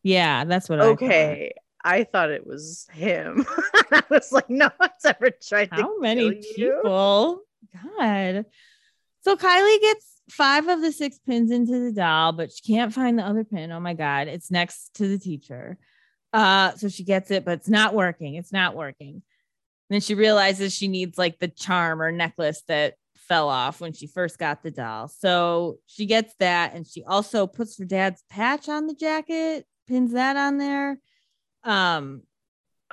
yeah, 0.03 0.45
that's 0.45 0.69
what 0.69 0.81
I 0.81 0.85
thought. 0.85 0.93
Okay. 0.93 1.53
I 1.85 2.03
thought 2.05 2.31
it 2.31 2.47
was 2.47 2.89
him. 2.93 3.47
I 3.93 4.03
was 4.11 4.33
like, 4.33 4.51
no 4.51 4.71
one's 4.81 5.05
ever 5.05 5.31
tried 5.31 5.71
to 5.71 5.83
How 5.83 5.99
many 6.01 6.33
people? 6.35 7.43
God. 7.73 8.45
So 9.23 9.37
Kylie 9.37 9.81
gets 9.81 10.21
five 10.29 10.67
of 10.67 10.81
the 10.81 10.91
six 10.91 11.19
pins 11.21 11.53
into 11.53 11.79
the 11.79 11.93
doll, 11.93 12.33
but 12.33 12.51
she 12.53 12.73
can't 12.73 12.93
find 12.93 13.17
the 13.19 13.23
other 13.23 13.45
pin. 13.45 13.71
Oh 13.71 13.79
my 13.79 13.95
God. 13.95 14.27
It's 14.27 14.51
next 14.51 14.95
to 14.95 15.07
the 15.07 15.19
teacher. 15.19 15.79
Uh, 16.33 16.73
so 16.73 16.89
she 16.89 17.05
gets 17.05 17.31
it, 17.31 17.45
but 17.45 17.53
it's 17.59 17.69
not 17.69 17.95
working. 17.95 18.35
It's 18.35 18.53
not 18.53 18.75
working. 18.75 19.23
then 19.89 20.01
she 20.01 20.15
realizes 20.15 20.75
she 20.75 20.89
needs 20.89 21.17
like 21.17 21.39
the 21.39 21.49
charm 21.49 22.03
or 22.03 22.11
necklace 22.13 22.63
that 22.69 22.95
fell 23.17 23.49
off 23.49 23.81
when 23.81 23.93
she 23.93 24.07
first 24.07 24.39
got 24.39 24.63
the 24.63 24.71
doll. 24.71 25.09
So 25.09 25.79
she 25.87 26.07
gets 26.07 26.35
that 26.39 26.75
and 26.75 26.87
she 26.87 27.03
also 27.05 27.47
puts 27.47 27.79
her 27.79 27.85
dad's 27.85 28.23
patch 28.31 28.69
on 28.69 28.87
the 28.87 28.95
jacket, 28.95 29.67
pins 29.89 30.13
that 30.13 30.37
on 30.37 30.59
there. 30.59 30.99
Um, 31.65 32.23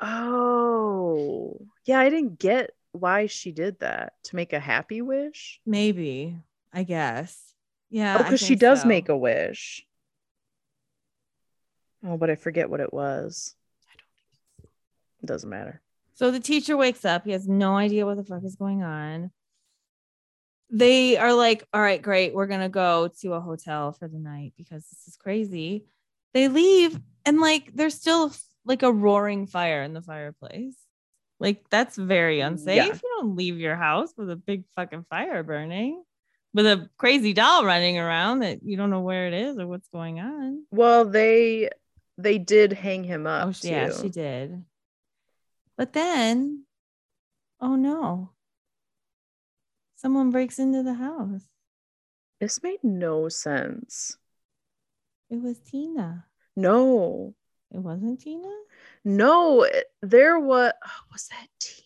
Oh, 0.01 1.57
yeah. 1.85 1.99
I 1.99 2.09
didn't 2.09 2.39
get 2.39 2.71
why 2.93 3.27
she 3.27 3.51
did 3.51 3.79
that 3.79 4.13
to 4.25 4.35
make 4.35 4.53
a 4.53 4.59
happy 4.59 5.01
wish. 5.01 5.59
maybe, 5.65 6.37
I 6.71 6.83
guess. 6.83 7.39
Yeah. 7.89 8.17
Oh, 8.19 8.23
because 8.23 8.41
she 8.41 8.55
does 8.55 8.81
so. 8.81 8.87
make 8.87 9.09
a 9.09 9.17
wish. 9.17 9.85
Oh, 12.05 12.17
but 12.17 12.29
I 12.29 12.35
forget 12.35 12.69
what 12.69 12.79
it 12.79 12.93
was. 12.93 13.55
I 13.87 13.93
don't. 13.95 14.69
It 15.23 15.25
doesn't 15.27 15.49
matter. 15.49 15.81
So 16.15 16.31
the 16.31 16.39
teacher 16.39 16.77
wakes 16.77 17.05
up. 17.05 17.25
He 17.25 17.31
has 17.31 17.47
no 17.47 17.75
idea 17.75 18.05
what 18.05 18.17
the 18.17 18.23
fuck 18.23 18.43
is 18.43 18.55
going 18.55 18.83
on. 18.83 19.31
They 20.69 21.17
are 21.17 21.33
like, 21.33 21.67
all 21.73 21.81
right, 21.81 22.01
great. 22.01 22.33
We're 22.33 22.47
going 22.47 22.61
to 22.61 22.69
go 22.69 23.09
to 23.21 23.33
a 23.33 23.41
hotel 23.41 23.91
for 23.91 24.07
the 24.07 24.19
night 24.19 24.53
because 24.57 24.85
this 24.89 25.07
is 25.07 25.15
crazy. 25.15 25.85
They 26.33 26.47
leave 26.47 26.99
and 27.25 27.39
like 27.39 27.71
there's 27.73 27.93
still 27.93 28.33
like 28.65 28.83
a 28.83 28.91
roaring 28.91 29.45
fire 29.47 29.83
in 29.83 29.93
the 29.93 30.01
fireplace. 30.01 30.75
Like 31.39 31.63
that's 31.69 31.95
very 31.95 32.39
unsafe. 32.39 32.75
Yeah. 32.75 32.85
You 32.85 32.99
don't 33.19 33.35
leave 33.35 33.59
your 33.59 33.75
house 33.75 34.13
with 34.17 34.29
a 34.29 34.35
big 34.35 34.63
fucking 34.75 35.05
fire 35.09 35.43
burning 35.43 36.03
with 36.53 36.65
a 36.65 36.89
crazy 36.97 37.33
doll 37.33 37.65
running 37.65 37.97
around 37.97 38.39
that 38.39 38.63
you 38.63 38.77
don't 38.77 38.89
know 38.89 39.01
where 39.01 39.27
it 39.27 39.33
is 39.33 39.57
or 39.57 39.67
what's 39.67 39.87
going 39.89 40.19
on. 40.19 40.65
Well, 40.71 41.05
they 41.05 41.69
they 42.17 42.37
did 42.37 42.73
hang 42.73 43.03
him 43.03 43.25
up. 43.27 43.47
Oh, 43.47 43.51
she, 43.51 43.69
yeah, 43.69 43.91
she 44.01 44.09
did. 44.09 44.63
But 45.77 45.93
then, 45.93 46.63
oh 47.59 47.75
no. 47.75 48.29
Someone 49.95 50.31
breaks 50.31 50.59
into 50.59 50.83
the 50.83 50.93
house. 50.95 51.43
This 52.39 52.61
made 52.61 52.83
no 52.83 53.29
sense. 53.29 54.17
It 55.29 55.41
was 55.41 55.57
Tina. 55.59 56.25
No, 56.55 57.33
It 57.71 57.79
wasn't 57.79 58.21
Tina? 58.21 58.49
no, 59.03 59.63
it- 59.63 59.85
there 60.01 60.39
was 60.39 60.73
was 61.11 61.27
that 61.29 61.47
Tina. 61.59 61.79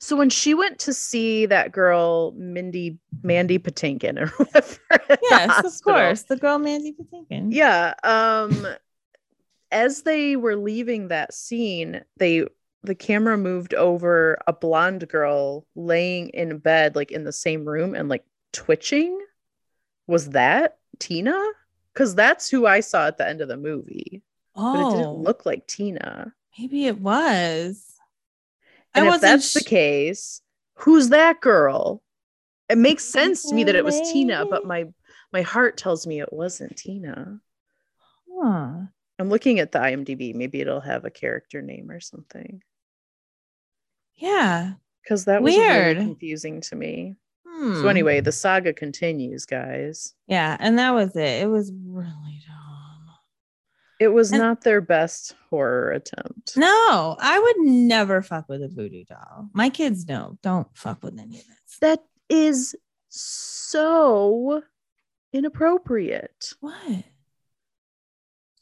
So 0.00 0.16
when 0.16 0.30
she 0.30 0.52
went 0.54 0.80
to 0.80 0.92
see 0.92 1.46
that 1.46 1.72
girl, 1.72 2.32
Mindy 2.36 2.98
Mandy 3.22 3.58
Patinkin 3.58 4.18
or 4.20 4.26
whatever, 4.36 5.16
Yes, 5.30 5.64
of 5.64 5.84
course. 5.84 6.22
The 6.24 6.36
girl 6.36 6.58
Mandy 6.58 6.92
Patinkin. 6.92 7.48
Yeah. 7.54 7.94
Um 8.02 8.66
as 9.70 10.02
they 10.02 10.36
were 10.36 10.56
leaving 10.56 11.08
that 11.08 11.34
scene, 11.34 12.02
they 12.16 12.46
the 12.84 12.94
camera 12.94 13.36
moved 13.36 13.74
over 13.74 14.38
a 14.46 14.52
blonde 14.52 15.08
girl 15.08 15.66
laying 15.74 16.28
in 16.30 16.58
bed, 16.58 16.94
like 16.96 17.10
in 17.10 17.24
the 17.24 17.32
same 17.32 17.64
room 17.68 17.94
and 17.94 18.08
like 18.08 18.24
twitching. 18.52 19.20
Was 20.06 20.30
that 20.30 20.78
Tina? 20.98 21.38
Because 21.92 22.14
that's 22.14 22.48
who 22.50 22.66
I 22.66 22.80
saw 22.80 23.06
at 23.08 23.18
the 23.18 23.28
end 23.28 23.40
of 23.40 23.48
the 23.48 23.56
movie. 23.56 24.22
But 24.70 24.80
it 24.80 24.88
Oh, 24.88 24.90
didn't 24.90 25.14
look 25.14 25.46
like 25.46 25.66
Tina. 25.66 26.34
maybe 26.58 26.86
it 26.86 26.98
was. 26.98 28.00
And 28.94 29.06
I 29.06 29.08
if 29.08 29.20
that's 29.20 29.52
the 29.52 29.62
case, 29.62 30.42
who's 30.74 31.08
that 31.10 31.40
girl? 31.40 32.02
It 32.68 32.78
makes 32.78 33.04
sense 33.04 33.46
to 33.46 33.54
me 33.54 33.64
that 33.64 33.76
it 33.76 33.84
was 33.84 34.00
Tina, 34.00 34.46
but 34.46 34.64
my 34.64 34.86
my 35.32 35.42
heart 35.42 35.76
tells 35.76 36.06
me 36.06 36.20
it 36.20 36.32
wasn't 36.32 36.76
Tina. 36.76 37.40
Huh. 38.28 38.86
I'm 39.18 39.28
looking 39.28 39.58
at 39.58 39.72
the 39.72 39.78
IMDb. 39.80 40.34
Maybe 40.34 40.60
it'll 40.60 40.80
have 40.80 41.04
a 41.04 41.10
character 41.10 41.60
name 41.62 41.90
or 41.90 42.00
something. 42.00 42.62
Yeah. 44.16 44.74
Because 45.02 45.24
that 45.24 45.42
was 45.42 45.54
Weird. 45.54 45.96
really 45.96 46.06
confusing 46.06 46.60
to 46.62 46.76
me. 46.76 47.16
Hmm. 47.46 47.74
So 47.80 47.88
anyway, 47.88 48.20
the 48.20 48.32
saga 48.32 48.72
continues, 48.72 49.46
guys. 49.46 50.14
Yeah, 50.26 50.56
and 50.60 50.78
that 50.78 50.92
was 50.92 51.16
it. 51.16 51.42
It 51.42 51.48
was 51.48 51.72
really 51.72 52.42
dumb. 52.46 53.14
It 53.98 54.08
was 54.08 54.30
And- 54.30 54.40
not 54.40 54.62
their 54.62 54.80
best 54.80 55.34
horror 55.50 55.90
attempt. 55.92 56.56
No, 56.56 57.16
I 57.18 57.38
would 57.38 57.66
never 57.66 58.22
fuck 58.22 58.48
with 58.48 58.62
a 58.62 58.68
voodoo 58.68 59.04
doll. 59.04 59.48
My 59.54 59.70
kids 59.70 60.06
know. 60.06 60.38
Don't 60.42 60.68
fuck 60.76 61.02
with 61.02 61.18
any 61.18 61.40
of 61.40 61.46
this. 61.46 61.78
That 61.80 62.04
is 62.28 62.76
so 63.08 64.62
inappropriate 65.32 66.52
What? 66.60 67.04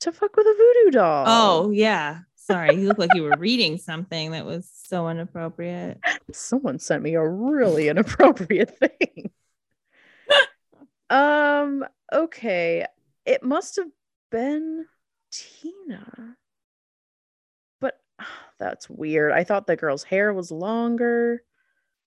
To 0.06 0.12
fuck 0.12 0.36
with 0.36 0.46
a 0.46 0.54
voodoo 0.54 0.90
doll. 0.92 1.24
Oh, 1.28 1.70
yeah. 1.70 2.20
Sorry. 2.36 2.76
You 2.76 2.86
look 2.88 2.98
like 2.98 3.14
you 3.14 3.24
were 3.24 3.36
reading 3.38 3.76
something 3.76 4.30
that 4.30 4.46
was 4.46 4.70
so 4.84 5.08
inappropriate. 5.08 5.98
someone 6.32 6.78
sent 6.78 7.02
me 7.02 7.14
a 7.14 7.28
really 7.28 7.88
inappropriate 7.88 8.78
thing. 9.00 9.30
um, 11.10 11.84
okay. 12.12 12.86
It 13.24 13.42
must 13.42 13.76
have 13.76 13.88
been 14.30 14.86
Tina. 15.32 16.36
But 17.80 17.94
that's 18.58 18.88
weird. 18.88 19.32
I 19.32 19.42
thought 19.44 19.66
the 19.66 19.76
girl's 19.76 20.04
hair 20.04 20.32
was 20.32 20.50
longer. 20.52 21.42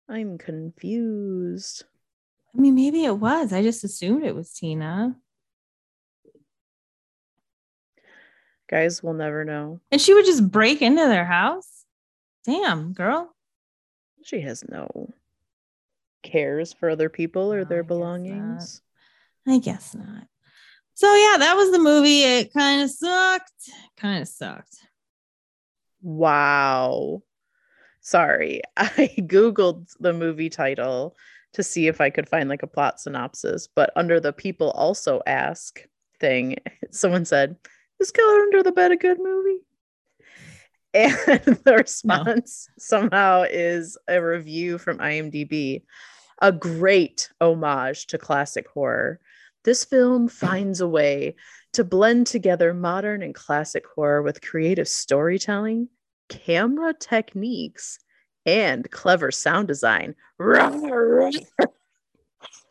I'm 0.07 0.37
confused. 0.37 1.83
I 2.55 2.61
mean, 2.61 2.75
maybe 2.75 3.03
it 3.03 3.17
was. 3.17 3.51
I 3.53 3.61
just 3.61 3.83
assumed 3.83 4.23
it 4.23 4.35
was 4.35 4.51
Tina. 4.51 5.17
Guys, 8.69 9.01
we'll 9.01 9.13
never 9.13 9.43
know. 9.43 9.79
And 9.91 9.99
she 9.99 10.13
would 10.13 10.25
just 10.25 10.49
break 10.49 10.81
into 10.81 11.07
their 11.07 11.25
house. 11.25 11.85
Damn, 12.45 12.93
girl. 12.93 13.33
She 14.23 14.41
has 14.41 14.63
no 14.67 15.11
cares 16.21 16.73
for 16.73 16.89
other 16.89 17.09
people 17.09 17.51
or 17.51 17.59
No, 17.59 17.65
their 17.65 17.79
I 17.79 17.81
guess 17.81 17.87
belongings. 17.87 18.81
I 19.47 19.59
guess 19.59 19.95
not. 19.95 20.27
So 20.93 21.07
yeah, 21.15 21.37
that 21.39 21.55
was 21.55 21.71
the 21.71 21.79
movie. 21.79 22.23
It 22.23 22.53
kind 22.53 22.83
of 22.83 22.91
sucked. 22.91 23.71
Kind 23.97 24.21
of 24.21 24.27
sucked. 24.27 24.77
Wow. 26.01 27.23
Sorry. 28.01 28.61
I 28.77 29.15
Googled 29.17 29.87
the 29.99 30.13
movie 30.13 30.49
title 30.49 31.15
to 31.53 31.63
see 31.63 31.87
if 31.87 31.99
I 32.01 32.09
could 32.09 32.29
find 32.29 32.49
like 32.49 32.63
a 32.63 32.67
plot 32.67 32.99
synopsis, 32.99 33.67
but 33.73 33.91
under 33.95 34.19
the 34.19 34.33
people 34.33 34.71
also 34.71 35.21
ask 35.25 35.81
thing, 36.19 36.57
someone 36.91 37.25
said, 37.25 37.55
Is 37.99 38.11
Killer 38.11 38.41
Under 38.43 38.63
the 38.63 38.71
Bed 38.71 38.91
a 38.91 38.95
good 38.95 39.17
movie? 39.19 39.59
And 40.93 41.13
the 41.65 41.75
response 41.77 42.69
somehow 42.77 43.43
is 43.49 43.97
a 44.07 44.21
review 44.21 44.77
from 44.77 44.99
IMDb, 44.99 45.83
a 46.41 46.51
great 46.51 47.29
homage 47.41 48.07
to 48.07 48.17
classic 48.17 48.67
horror. 48.69 49.19
This 49.65 49.83
film 49.83 50.29
finds 50.29 50.79
a 50.79 50.87
way 50.87 51.35
to 51.73 51.83
blend 51.83 52.27
together 52.27 52.73
modern 52.73 53.21
and 53.21 53.35
classic 53.35 53.83
horror 53.93 54.21
with 54.21 54.41
creative 54.41 54.87
storytelling, 54.87 55.89
camera 56.29 56.93
techniques, 56.93 57.99
and 58.45 58.89
clever 58.89 59.29
sound 59.31 59.67
design. 59.67 60.15
the 60.39 61.25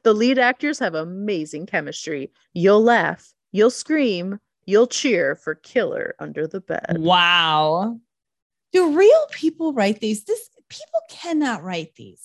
lead 0.04 0.38
actors 0.38 0.78
have 0.78 0.94
amazing 0.94 1.66
chemistry. 1.66 2.32
You'll 2.54 2.82
laugh, 2.82 3.30
you'll 3.52 3.70
scream, 3.70 4.40
you'll 4.68 4.86
cheer 4.86 5.34
for 5.34 5.54
Killer 5.54 6.14
Under 6.18 6.46
the 6.46 6.60
Bed. 6.60 6.98
Wow. 6.98 7.98
Do 8.72 8.96
real 8.96 9.26
people 9.32 9.72
write 9.72 10.00
these? 10.00 10.24
This 10.24 10.50
people 10.68 11.00
cannot 11.08 11.64
write 11.64 11.94
these. 11.96 12.22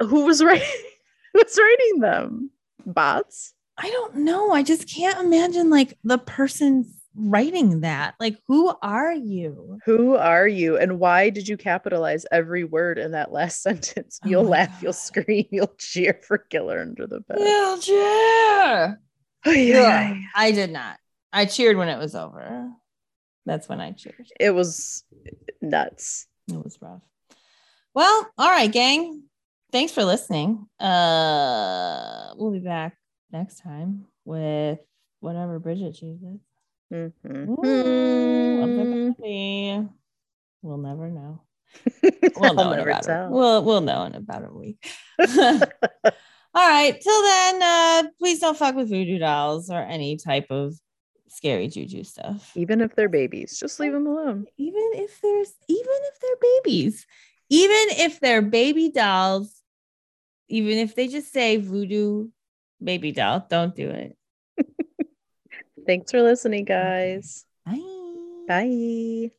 Who 0.00 0.24
was 0.24 0.42
writing? 0.42 0.66
who's 1.34 1.58
writing 1.58 2.00
them? 2.00 2.50
Bots? 2.86 3.52
I 3.76 3.90
don't 3.90 4.16
know. 4.16 4.52
I 4.52 4.62
just 4.62 4.88
can't 4.88 5.18
imagine 5.18 5.68
like 5.68 5.98
the 6.02 6.16
person 6.16 6.90
writing 7.14 7.80
that. 7.80 8.14
Like, 8.18 8.38
who 8.48 8.72
are 8.80 9.12
you? 9.12 9.78
Who 9.84 10.16
are 10.16 10.48
you, 10.48 10.78
and 10.78 10.98
why 10.98 11.28
did 11.28 11.48
you 11.48 11.58
capitalize 11.58 12.24
every 12.32 12.64
word 12.64 12.98
in 12.98 13.10
that 13.10 13.30
last 13.30 13.60
sentence? 13.62 14.20
Oh 14.24 14.28
You'll 14.28 14.44
my 14.44 14.50
laugh, 14.50 14.82
you'll 14.82 14.94
scream, 14.94 15.46
you'll 15.50 15.74
cheer 15.78 16.18
for 16.26 16.38
Killer 16.38 16.80
Under 16.80 17.06
the 17.06 17.20
Bed. 17.20 17.36
Wheelchair. 17.38 19.00
Ay, 19.44 19.74
ay, 19.74 19.84
ay. 19.84 20.22
I 20.34 20.50
did 20.52 20.70
not. 20.70 20.96
I 21.32 21.44
cheered 21.46 21.76
when 21.76 21.88
it 21.88 21.98
was 21.98 22.14
over. 22.14 22.70
That's 23.44 23.68
when 23.68 23.80
I 23.80 23.92
cheered. 23.92 24.26
It 24.40 24.50
was 24.50 25.04
nuts. 25.60 26.26
It 26.48 26.62
was 26.62 26.78
rough. 26.80 27.02
Well, 27.94 28.28
all 28.38 28.50
right, 28.50 28.70
gang. 28.70 29.22
Thanks 29.72 29.92
for 29.92 30.04
listening. 30.04 30.66
Uh 30.80 32.32
we'll 32.36 32.52
be 32.52 32.60
back 32.60 32.96
next 33.32 33.60
time 33.62 34.06
with 34.24 34.78
whatever 35.20 35.58
Bridget 35.58 35.94
chooses. 35.94 36.40
Mhm. 36.92 37.48
Ooh. 37.64 39.16
We'll 40.62 40.78
never 40.78 41.08
know. 41.10 41.42
We'll 42.38 42.54
know 42.54 42.72
in 42.72 42.80
about 42.80 43.08
a, 43.08 43.28
we'll 43.30 43.64
we'll 43.64 43.80
know 43.80 44.04
in 44.04 44.14
about 44.14 44.44
a 44.44 44.52
week. 44.52 44.90
All 45.18 45.26
right. 46.54 47.00
Till 47.00 47.22
then, 47.22 47.62
uh, 47.62 48.02
please 48.18 48.40
don't 48.40 48.56
fuck 48.56 48.74
with 48.74 48.88
voodoo 48.90 49.18
dolls 49.18 49.70
or 49.70 49.78
any 49.80 50.16
type 50.16 50.46
of 50.50 50.74
scary 51.36 51.68
juju 51.68 52.02
stuff. 52.04 52.52
Even 52.54 52.80
if 52.80 52.94
they're 52.94 53.08
babies, 53.08 53.58
just 53.58 53.78
leave 53.78 53.92
them 53.92 54.06
alone. 54.06 54.46
Even 54.56 54.90
if 54.94 55.20
there's 55.20 55.52
even 55.68 55.98
if 56.10 56.20
they're 56.20 56.50
babies, 56.64 57.06
even 57.50 57.86
if 58.04 58.20
they're 58.20 58.42
baby 58.42 58.90
dolls, 58.90 59.62
even 60.48 60.78
if 60.78 60.94
they 60.94 61.08
just 61.08 61.32
say 61.32 61.56
voodoo 61.56 62.28
baby 62.82 63.12
doll, 63.12 63.46
don't 63.48 63.74
do 63.74 63.90
it. 63.90 64.16
Thanks 65.86 66.10
for 66.10 66.22
listening, 66.22 66.64
guys. 66.64 67.44
Bye. 67.64 67.80
Bye. 68.48 69.30